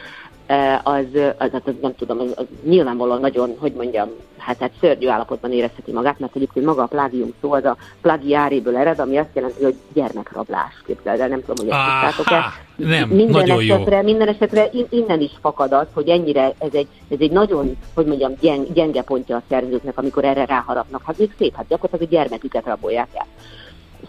az, 0.84 1.06
az, 1.38 1.50
az, 1.54 1.62
az 1.66 1.74
nem 1.82 1.96
tudom, 1.96 2.20
az, 2.20 2.32
az 2.36 2.46
nyilvánvalóan 2.64 3.20
nagyon, 3.20 3.56
hogy 3.60 3.74
mondjam, 3.74 4.10
hát, 4.38 4.60
hát 4.60 4.72
szörnyű 4.80 5.08
állapotban 5.08 5.52
érezheti 5.52 5.92
magát, 5.92 6.20
mert 6.20 6.36
egyébként 6.36 6.66
maga 6.66 6.82
a 6.82 6.86
plágium 6.86 7.34
szó 7.42 7.54
az 7.54 7.66
a 7.66 7.78
plagiáréből 8.02 8.78
ered, 8.78 9.00
ami 9.00 9.18
azt 9.18 9.30
jelenti, 9.34 9.64
hogy 9.64 9.76
gyermekrablás, 9.94 10.74
képzeld 10.86 11.20
el, 11.20 11.28
nem 11.28 11.44
tudom, 11.46 11.66
hogy 11.66 11.76
ezt 11.76 12.16
tudtátok-e. 12.16 12.68
Nem, 12.76 13.10
minden 13.10 13.42
nagyon 13.42 13.60
esetre, 13.60 13.96
jó. 13.96 14.04
Minden 14.04 14.28
esetre 14.28 14.70
innen 14.90 15.22
is 15.22 15.32
fakad 15.42 15.74
az, 15.74 15.88
hogy 15.94 16.10
ennyire 16.10 16.54
ez 16.58 16.74
egy, 16.74 16.88
ez 17.10 17.18
egy 17.20 17.32
nagyon, 17.32 17.78
hogy 17.94 18.06
mondjam, 18.06 18.34
gyenge 18.74 19.02
pontja 19.02 19.36
a 19.36 19.42
szerzőknek, 19.50 19.98
amikor 19.98 20.24
erre 20.26 20.46
ráharapnak. 20.46 21.02
Hát 21.06 21.18
még 21.18 21.34
szép, 21.38 21.56
hát 21.56 21.68
gyakorlatilag 21.68 22.14
a 22.14 22.16
gyermeküket 22.16 22.66
rabolják 22.66 23.08
el. 23.14 23.26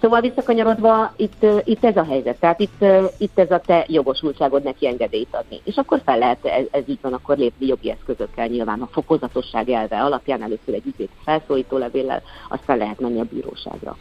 Szóval 0.00 0.20
visszakanyarodva, 0.20 1.12
itt, 1.16 1.46
itt 1.64 1.84
ez 1.84 1.96
a 1.96 2.04
helyzet, 2.04 2.36
tehát 2.40 2.60
itt, 2.60 2.84
itt 3.18 3.38
ez 3.38 3.50
a 3.50 3.60
te 3.66 3.84
jogosultságod 3.88 4.62
neki 4.62 4.86
engedélyt 4.86 5.28
adni. 5.30 5.60
És 5.64 5.76
akkor 5.76 6.00
fel 6.04 6.18
lehet, 6.18 6.44
ez, 6.44 6.64
ez 6.70 6.82
így 6.86 6.98
van, 7.02 7.12
akkor 7.12 7.36
lépni 7.36 7.66
jogi 7.66 7.90
eszközökkel 7.90 8.46
nyilván 8.46 8.80
a 8.80 8.88
fokozatosság 8.92 9.68
elve 9.68 10.00
alapján 10.00 10.42
először 10.42 10.74
egy 10.74 10.86
ügyét 10.86 11.10
felszólító 11.24 11.76
levéllel, 11.76 12.22
aztán 12.48 12.78
lehet 12.78 13.00
menni 13.00 13.20
a 13.20 13.26
bíróságra. 13.32 13.96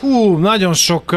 Hú, 0.00 0.36
nagyon 0.36 0.72
sok 0.72 1.16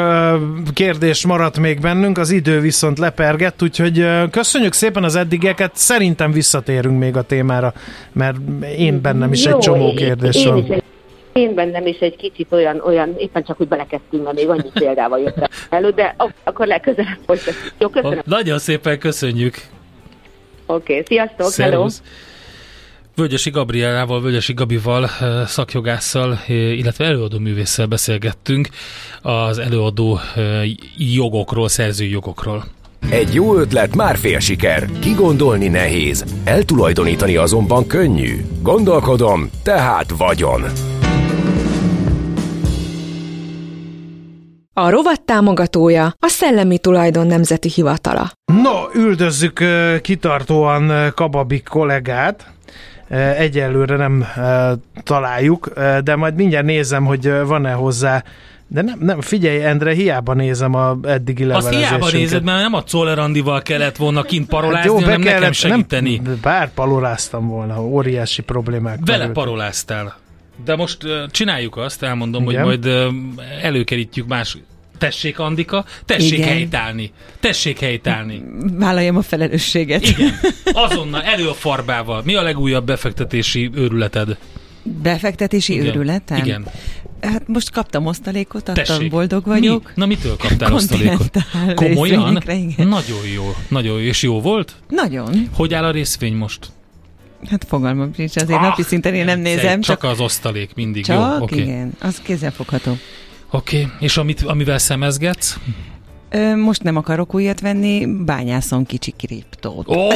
kérdés 0.73 1.25
maradt 1.25 1.59
még 1.59 1.79
bennünk, 1.79 2.17
az 2.17 2.31
idő 2.31 2.59
viszont 2.59 2.99
lepergett, 2.99 3.61
úgyhogy 3.61 4.05
köszönjük 4.31 4.73
szépen 4.73 5.03
az 5.03 5.15
eddigeket, 5.15 5.75
szerintem 5.75 6.31
visszatérünk 6.31 6.99
még 6.99 7.17
a 7.17 7.21
témára, 7.21 7.73
mert 8.11 8.37
én 8.77 9.01
bennem 9.01 9.31
is 9.31 9.45
Jó, 9.45 9.51
egy 9.51 9.57
csomó 9.57 9.93
kérdés 9.93 10.35
én, 10.35 10.49
van. 10.49 10.57
Én 10.57 10.63
is 10.63 10.69
egy 10.69 10.83
én 11.39 11.53
bennem 11.53 11.87
is 11.87 11.97
egy 11.99 12.15
kicsit 12.15 12.47
olyan, 12.51 12.79
olyan 12.79 13.15
éppen 13.17 13.43
csak 13.43 13.61
úgy 13.61 13.67
belekezdtünk, 13.67 14.23
mert 14.23 14.35
még 14.35 14.49
annyi 14.49 14.69
példával 14.73 15.19
jött 15.19 15.49
elő, 15.69 15.89
de 15.89 16.15
akkor 16.43 16.67
legközelebb 16.67 17.17
folytatjuk. 17.25 17.73
Jó, 17.77 17.89
köszönöm. 17.89 18.21
Nagyon 18.25 18.59
szépen 18.59 18.99
köszönjük. 18.99 19.55
Oké, 20.65 20.91
okay, 20.91 21.03
sziasztok, 21.05 21.47
Szervusz. 21.47 21.97
hello. 21.97 22.09
Völgyesi 23.15 23.49
Gabrielával, 23.49 24.21
Völgyesi 24.21 24.53
Gabival, 24.53 25.09
szakjogásszal, 25.45 26.39
illetve 26.47 27.05
előadó 27.05 27.39
művésszel 27.39 27.85
beszélgettünk 27.85 28.67
az 29.21 29.57
előadó 29.57 30.19
jogokról, 30.97 31.67
szerzői 31.67 32.09
jogokról. 32.09 32.63
Egy 33.09 33.33
jó 33.33 33.55
ötlet 33.55 33.95
már 33.95 34.17
fél 34.17 34.39
siker, 34.39 34.89
kigondolni 34.99 35.67
nehéz, 35.67 36.25
eltulajdonítani 36.43 37.35
azonban 37.35 37.87
könnyű. 37.87 38.45
Gondolkodom, 38.61 39.49
tehát 39.63 40.09
vagyon. 40.17 40.63
A 44.77 44.89
rovat 44.89 45.21
támogatója 45.21 46.05
a 46.19 46.27
Szellemi 46.27 46.77
Tulajdon 46.77 47.27
Nemzeti 47.27 47.69
Hivatala. 47.69 48.31
No, 48.45 48.71
üldözzük 48.93 49.63
kitartóan 50.01 51.11
Kababik 51.15 51.63
kollégát. 51.63 52.47
Egyelőre 53.37 53.95
nem 53.95 54.25
találjuk, 55.03 55.73
de 56.03 56.15
majd 56.15 56.35
mindjárt 56.35 56.65
nézem, 56.65 57.05
hogy 57.05 57.31
van-e 57.45 57.71
hozzá 57.71 58.23
de 58.67 58.81
nem, 58.81 58.97
nem, 58.99 59.21
figyelj, 59.21 59.65
Endre, 59.65 59.93
hiába 59.93 60.33
nézem 60.33 60.73
a 60.73 60.97
eddigi 61.03 61.43
levelezésünket. 61.45 62.01
Azt 62.01 62.11
hiába 62.11 62.17
nézed, 62.17 62.43
mert 62.43 62.61
nem 62.61 62.73
a 62.73 62.83
Czoller 62.83 63.61
kellett 63.61 63.95
volna 63.95 64.21
kint 64.21 64.47
parolázni, 64.47 64.77
hát 64.77 64.85
jó, 64.85 65.05
hanem 65.05 65.21
kellett, 65.21 65.39
nekem 65.39 65.51
segíteni. 65.51 66.21
Nem, 66.23 66.39
bár 66.41 66.73
paroláztam 66.73 67.47
volna, 67.47 67.85
óriási 67.85 68.41
problémák. 68.41 68.99
Vele 69.05 69.17
merültek. 69.17 69.43
paroláztál. 69.43 70.15
De 70.65 70.75
most 70.75 71.03
uh, 71.03 71.11
csináljuk 71.31 71.77
azt, 71.77 72.03
elmondom, 72.03 72.49
Igen. 72.49 72.63
hogy 72.63 72.65
majd 72.65 73.07
uh, 73.07 73.13
előkerítjük 73.61 74.27
más 74.27 74.57
Tessék, 74.97 75.39
Andika, 75.39 75.85
tessék 76.05 76.37
Igen. 76.37 76.47
helytállni. 76.47 77.11
Tessék 77.39 77.79
helytállni. 77.79 78.43
Vállaljam 78.73 79.17
a 79.17 79.21
felelősséget. 79.21 80.03
Igen. 80.07 80.33
Azonnal, 80.85 81.21
elő 81.21 81.47
a 81.47 81.53
farbával. 81.53 82.21
Mi 82.25 82.35
a 82.35 82.41
legújabb 82.41 82.85
befektetési 82.85 83.69
őrületed? 83.73 84.37
Befektetési 84.83 85.73
Igen. 85.73 85.85
őrületem? 85.85 86.37
Igen. 86.37 86.65
Hát 87.21 87.47
most 87.47 87.71
kaptam 87.71 88.05
osztalékot, 88.05 88.63
Tessék. 88.63 89.09
boldog 89.09 89.45
vagyok. 89.45 89.83
Mi? 89.83 89.91
Na 89.95 90.05
mitől 90.05 90.35
kaptál 90.37 90.73
osztalékot? 90.73 91.37
Komolyan? 91.75 92.43
Nagyon 92.77 93.27
jó. 93.33 93.55
Nagyon 93.67 93.99
jó. 93.99 94.07
És 94.07 94.21
jó 94.21 94.41
volt? 94.41 94.75
Nagyon. 94.89 95.49
Hogy 95.53 95.73
áll 95.73 95.83
a 95.83 95.91
részvény 95.91 96.35
most? 96.35 96.71
Hát 97.49 97.65
fogalmam 97.67 98.11
nincs, 98.15 98.35
azért 98.35 98.59
ah, 98.59 98.61
napi 98.61 98.81
szinten 98.81 99.13
én 99.13 99.25
nem 99.25 99.39
nézem. 99.39 99.81
Csak, 99.81 99.99
csak 99.99 100.11
az 100.11 100.19
osztalék 100.19 100.73
mindig 100.75 101.05
csak, 101.05 101.37
jó. 101.37 101.43
Okay. 101.43 101.59
igen, 101.59 101.93
az 102.01 102.21
kézzelfogható. 102.23 102.97
Oké, 103.51 103.81
okay. 103.81 103.91
és 103.99 104.17
amit, 104.17 104.41
amivel 104.41 104.77
szemezgetsz? 104.77 105.57
Most 106.55 106.83
nem 106.83 106.95
akarok 106.95 107.33
újat 107.33 107.59
venni, 107.59 108.05
bányászom 108.05 108.85
kicsi 108.85 109.13
kriptót. 109.17 109.87
Ó, 109.87 110.07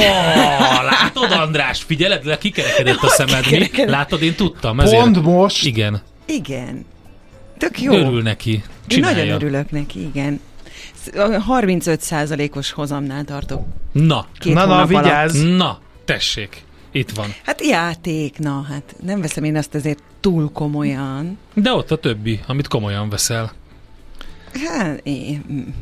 látod 0.90 1.32
András, 1.32 1.82
figyeled, 1.82 2.24
le 2.24 2.38
kikerekedett 2.38 3.02
a 3.02 3.08
szemed, 3.18 3.50
mi? 3.50 3.84
Látod, 3.84 4.22
én 4.22 4.34
tudtam. 4.34 4.80
Ezért... 4.80 5.02
Pont 5.02 5.22
most? 5.22 5.66
Igen. 5.66 6.02
Igen. 6.26 6.84
Tök 7.58 7.80
jó. 7.80 7.92
Örül 7.92 8.22
neki. 8.22 8.62
Csinálja. 8.86 9.18
Én 9.18 9.24
nagyon 9.24 9.42
örülök 9.42 9.70
neki, 9.70 10.00
igen. 10.00 10.40
35%-os 11.14 12.70
hozamnál 12.70 13.24
tartok. 13.24 13.66
Na. 13.92 14.26
Két 14.38 14.54
na, 14.54 14.64
na, 14.64 14.86
vigyázz. 14.86 15.42
Na, 15.42 15.78
tessék. 16.04 16.64
Itt 16.92 17.10
van. 17.10 17.34
Hát 17.44 17.66
játék, 17.66 18.38
na, 18.38 18.66
hát 18.68 18.94
nem 19.02 19.20
veszem 19.20 19.44
én 19.44 19.56
azt 19.56 19.74
azért 19.74 20.02
túl 20.20 20.50
komolyan. 20.52 21.38
De 21.54 21.72
ott 21.72 21.90
a 21.90 21.96
többi, 21.96 22.40
amit 22.46 22.68
komolyan 22.68 23.08
veszel. 23.08 23.52
Hát, 24.66 25.02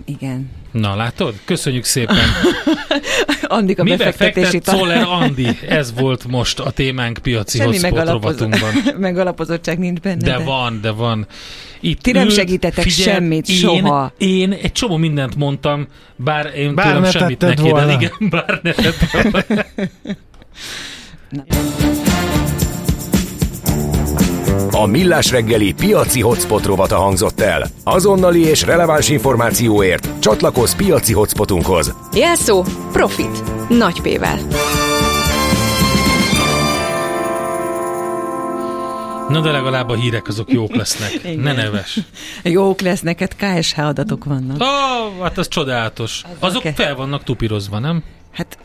igen. 0.04 0.50
Na, 0.72 0.96
látod? 0.96 1.34
Köszönjük 1.44 1.84
szépen. 1.84 2.16
Andik 3.42 3.78
a 3.78 3.82
Mibe 3.82 3.96
befektetési 3.96 4.50
fektet 4.50 4.74
Szoller 4.74 5.02
Andi? 5.02 5.58
Ez 5.68 5.94
volt 5.94 6.26
most 6.26 6.60
a 6.60 6.70
témánk 6.70 7.18
piaci 7.22 7.58
Semmi 7.58 7.78
hotspot 7.88 8.48
megalapozottság 8.98 9.78
nincs 9.78 10.00
benne. 10.00 10.22
De, 10.24 10.36
de, 10.36 10.44
van, 10.44 10.80
de 10.80 10.90
van. 10.90 11.26
Itt 11.80 12.00
Ti 12.00 12.10
ült, 12.10 12.18
nem 12.18 12.28
segítetek 12.28 12.84
figyel, 12.84 13.14
semmit, 13.14 13.48
én, 13.48 13.56
soha. 13.56 14.12
Én 14.18 14.52
egy 14.52 14.72
csomó 14.72 14.96
mindent 14.96 15.36
mondtam, 15.36 15.86
bár 16.16 16.52
én 16.56 16.74
bár 16.74 16.86
tőlem 16.86 17.10
semmit 17.10 17.40
neki, 17.40 17.62
volna. 17.62 17.86
de 17.86 17.92
igen, 17.92 18.12
bár 18.30 18.60
ne 18.62 18.72
tettem. 18.72 19.64
A 24.70 24.86
Millás 24.86 25.30
reggeli 25.30 25.74
piaci 25.74 26.20
hotspot 26.20 26.64
rovata 26.66 26.96
hangzott 26.96 27.40
el. 27.40 27.66
Azonnali 27.84 28.40
és 28.44 28.62
releváns 28.62 29.08
információért 29.08 30.08
csatlakozz 30.18 30.74
piaci 30.74 31.12
hotspotunkhoz. 31.12 31.94
Jelszó 32.12 32.64
Profit. 32.92 33.42
Nagy 33.68 34.00
P-vel. 34.00 34.38
Na 39.28 39.40
de 39.40 39.50
legalább 39.50 39.88
a 39.88 39.94
hírek 39.94 40.28
azok 40.28 40.53
jók 40.53 40.74
lesznek. 40.74 41.22
ne 41.44 41.53
neves. 41.53 41.98
Jók 42.42 42.80
lesznek, 42.80 43.18
hát 43.18 43.36
KSH 43.36 43.78
adatok 43.78 44.24
vannak. 44.24 44.62
Ó, 44.62 44.64
oh, 44.64 45.22
hát 45.22 45.38
az 45.38 45.48
csodálatos. 45.48 46.22
Azok 46.38 46.62
ke- 46.62 46.74
fel 46.74 46.94
vannak 46.94 47.24
tupírozva, 47.24 47.78
nem? 47.78 48.03
Hát 48.32 48.59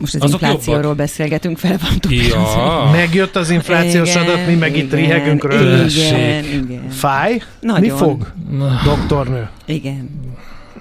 most 0.00 0.14
az 0.14 0.22
Azok 0.22 0.40
inflációról 0.40 0.82
jobbak? 0.82 0.96
beszélgetünk, 0.96 1.58
fel 1.58 1.78
van 1.80 2.12
ja. 2.12 2.90
Megjött 2.92 3.36
az 3.36 3.50
inflációs 3.50 4.10
igen, 4.10 4.22
adat, 4.22 4.46
mi 4.46 4.54
meg 4.54 4.70
igen, 4.76 4.84
itt 4.84 4.92
rihegünk 4.92 5.42
rögtön. 5.42 5.88
Igen, 5.88 6.44
igen. 6.44 6.88
Fáj? 6.90 7.42
Nagyon. 7.60 7.80
Mi 7.80 7.88
fog, 7.88 8.32
doktornő? 8.84 9.48
Igen. 9.66 10.10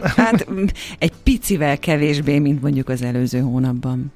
Hát 0.02 0.48
egy 1.00 1.12
picivel 1.24 1.78
kevésbé, 1.78 2.40
mint 2.40 2.62
mondjuk 2.62 2.90
az 2.90 3.02
előző 3.02 3.40
hónapban. 3.40 4.12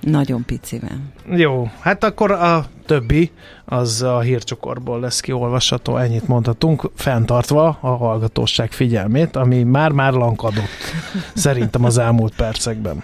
Nagyon 0.00 0.44
picivel. 0.44 0.98
Jó, 1.30 1.70
hát 1.80 2.04
akkor 2.04 2.30
a 2.30 2.66
többi 2.86 3.30
az 3.64 4.02
a 4.02 4.20
hírcsokorból 4.20 5.00
lesz 5.00 5.20
kiolvasható, 5.20 5.96
ennyit 5.96 6.28
mondhatunk, 6.28 6.90
fenntartva 6.94 7.78
a 7.80 7.88
hallgatóság 7.88 8.72
figyelmét, 8.72 9.36
ami 9.36 9.62
már-már 9.62 10.12
lankadott 10.12 10.94
szerintem 11.34 11.84
az 11.84 11.98
elmúlt 11.98 12.34
percekben. 12.36 13.02